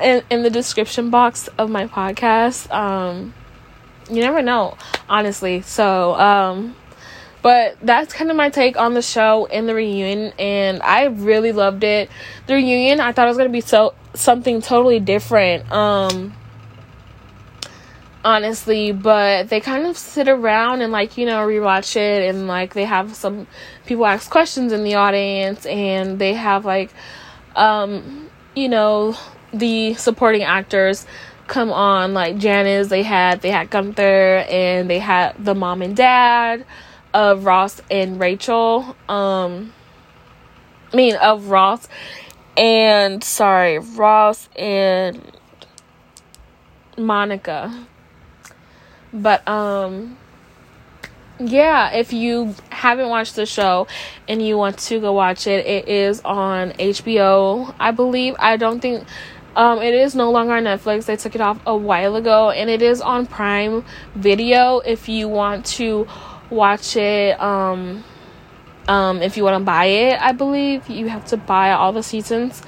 in, 0.00 0.22
in 0.28 0.42
the 0.42 0.50
description 0.50 1.08
box 1.10 1.48
of 1.58 1.70
my 1.70 1.86
podcast. 1.86 2.70
Um 2.70 3.32
you 4.10 4.20
never 4.20 4.42
know, 4.42 4.76
honestly. 5.08 5.62
So 5.62 6.14
um 6.16 6.76
but 7.42 7.76
that's 7.82 8.14
kind 8.14 8.30
of 8.30 8.36
my 8.36 8.50
take 8.50 8.76
on 8.76 8.94
the 8.94 9.02
show 9.02 9.46
and 9.46 9.68
the 9.68 9.74
reunion, 9.74 10.32
and 10.38 10.80
I 10.82 11.06
really 11.06 11.50
loved 11.50 11.82
it. 11.82 12.08
The 12.46 12.54
reunion, 12.54 13.00
I 13.00 13.12
thought 13.12 13.26
it 13.26 13.30
was 13.30 13.36
gonna 13.36 13.50
be 13.50 13.60
so 13.60 13.94
something 14.14 14.62
totally 14.62 15.00
different. 15.00 15.70
Um, 15.70 16.34
honestly, 18.24 18.92
but 18.92 19.48
they 19.48 19.60
kind 19.60 19.86
of 19.86 19.98
sit 19.98 20.28
around 20.28 20.82
and 20.82 20.92
like 20.92 21.18
you 21.18 21.26
know 21.26 21.44
rewatch 21.44 21.96
it, 21.96 22.28
and 22.28 22.46
like 22.46 22.74
they 22.74 22.84
have 22.84 23.16
some 23.16 23.48
people 23.86 24.06
ask 24.06 24.30
questions 24.30 24.72
in 24.72 24.84
the 24.84 24.94
audience, 24.94 25.66
and 25.66 26.20
they 26.20 26.34
have 26.34 26.64
like, 26.64 26.92
um, 27.56 28.30
you 28.54 28.68
know, 28.68 29.16
the 29.52 29.94
supporting 29.94 30.44
actors 30.44 31.06
come 31.48 31.72
on 31.72 32.14
like 32.14 32.38
Janice. 32.38 32.86
They 32.86 33.02
had 33.02 33.42
they 33.42 33.50
had 33.50 33.68
Gunther, 33.68 34.46
and 34.48 34.88
they 34.88 35.00
had 35.00 35.44
the 35.44 35.56
mom 35.56 35.82
and 35.82 35.96
dad 35.96 36.64
of 37.14 37.44
Ross 37.44 37.80
and 37.90 38.18
Rachel. 38.18 38.96
Um, 39.08 39.72
I 40.92 40.96
mean, 40.96 41.16
of 41.16 41.48
Ross 41.48 41.88
and 42.56 43.22
sorry, 43.24 43.78
Ross 43.78 44.48
and 44.56 45.22
Monica. 46.96 47.86
But, 49.12 49.46
um, 49.46 50.16
yeah, 51.38 51.92
if 51.92 52.12
you 52.12 52.54
haven't 52.70 53.08
watched 53.08 53.36
the 53.36 53.46
show 53.46 53.86
and 54.28 54.46
you 54.46 54.56
want 54.56 54.78
to 54.78 55.00
go 55.00 55.12
watch 55.12 55.46
it, 55.46 55.66
it 55.66 55.88
is 55.88 56.20
on 56.24 56.72
HBO, 56.72 57.74
I 57.78 57.90
believe. 57.90 58.36
I 58.38 58.56
don't 58.56 58.80
think 58.80 59.06
um, 59.56 59.82
it 59.82 59.94
is 59.94 60.14
no 60.14 60.30
longer 60.30 60.54
on 60.54 60.64
Netflix. 60.64 61.06
They 61.06 61.16
took 61.16 61.34
it 61.34 61.40
off 61.40 61.60
a 61.66 61.76
while 61.76 62.16
ago, 62.16 62.50
and 62.50 62.70
it 62.70 62.80
is 62.80 63.00
on 63.00 63.26
Prime 63.26 63.84
Video 64.14 64.78
if 64.80 65.08
you 65.08 65.28
want 65.28 65.66
to 65.66 66.06
watch 66.52 66.96
it 66.96 67.40
um 67.40 68.04
um 68.88 69.22
if 69.22 69.36
you 69.36 69.44
want 69.44 69.58
to 69.58 69.64
buy 69.64 69.86
it 69.86 70.20
i 70.20 70.32
believe 70.32 70.88
you 70.88 71.08
have 71.08 71.24
to 71.24 71.36
buy 71.36 71.72
all 71.72 71.92
the 71.92 72.02
seasons 72.02 72.62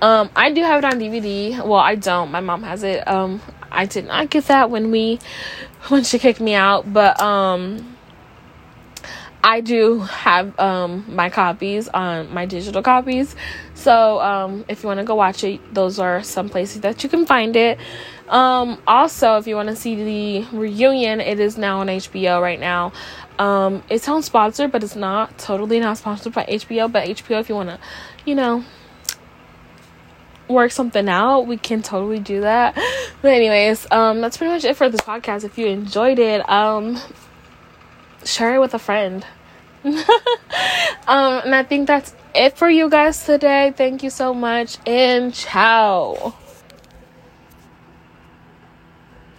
um 0.00 0.30
i 0.34 0.50
do 0.50 0.62
have 0.62 0.82
it 0.82 0.84
on 0.84 0.98
dvd 0.98 1.56
well 1.64 1.74
i 1.74 1.94
don't 1.94 2.30
my 2.30 2.40
mom 2.40 2.62
has 2.62 2.82
it 2.82 3.06
um 3.06 3.40
i 3.70 3.84
did 3.84 4.06
not 4.06 4.30
get 4.30 4.46
that 4.46 4.70
when 4.70 4.90
we 4.90 5.18
when 5.88 6.02
she 6.02 6.18
kicked 6.18 6.40
me 6.40 6.54
out 6.54 6.90
but 6.92 7.20
um 7.20 7.96
I 9.46 9.60
do 9.60 10.00
have 10.00 10.58
um 10.58 11.04
my 11.06 11.30
copies 11.30 11.86
on 11.86 12.34
my 12.34 12.46
digital 12.46 12.82
copies. 12.82 13.36
So 13.74 14.20
um 14.20 14.64
if 14.66 14.82
you 14.82 14.88
want 14.88 14.98
to 14.98 15.04
go 15.04 15.14
watch 15.14 15.44
it, 15.44 15.60
those 15.72 16.00
are 16.00 16.20
some 16.24 16.48
places 16.48 16.80
that 16.80 17.04
you 17.04 17.08
can 17.08 17.26
find 17.26 17.54
it. 17.54 17.78
Um 18.28 18.82
also 18.88 19.36
if 19.36 19.46
you 19.46 19.54
want 19.54 19.68
to 19.68 19.76
see 19.76 19.94
the 20.42 20.56
reunion, 20.56 21.20
it 21.20 21.38
is 21.38 21.56
now 21.56 21.78
on 21.78 21.86
HBO 21.86 22.42
right 22.42 22.58
now. 22.58 22.92
Um, 23.38 23.82
it 23.90 24.02
sounds 24.02 24.26
sponsored, 24.26 24.72
but 24.72 24.82
it's 24.82 24.96
not 24.96 25.38
totally 25.38 25.80
not 25.80 25.98
sponsored 25.98 26.32
by 26.32 26.44
HBO. 26.44 26.90
But 26.90 27.08
HBO, 27.08 27.40
if 27.40 27.48
you 27.48 27.54
want 27.54 27.68
to, 27.68 27.78
you 28.24 28.34
know, 28.34 28.64
work 30.48 30.70
something 30.70 31.08
out, 31.08 31.42
we 31.42 31.56
can 31.56 31.82
totally 31.82 32.20
do 32.20 32.42
that. 32.42 32.76
But 33.22 33.32
anyways, 33.32 33.86
um 33.90 34.20
that's 34.20 34.36
pretty 34.36 34.52
much 34.52 34.64
it 34.64 34.76
for 34.76 34.88
this 34.88 35.00
podcast. 35.00 35.42
If 35.44 35.58
you 35.58 35.66
enjoyed 35.66 36.18
it, 36.18 36.48
um 36.48 36.98
share 38.24 38.54
it 38.54 38.60
with 38.60 38.74
a 38.74 38.78
friend. 38.78 39.26
um 39.84 39.94
and 41.06 41.54
I 41.54 41.64
think 41.66 41.86
that's 41.86 42.14
it 42.34 42.56
for 42.56 42.68
you 42.68 42.88
guys 42.90 43.24
today. 43.24 43.72
Thank 43.76 44.02
you 44.02 44.10
so 44.10 44.34
much 44.34 44.78
and 44.86 45.34
ciao. 45.34 46.34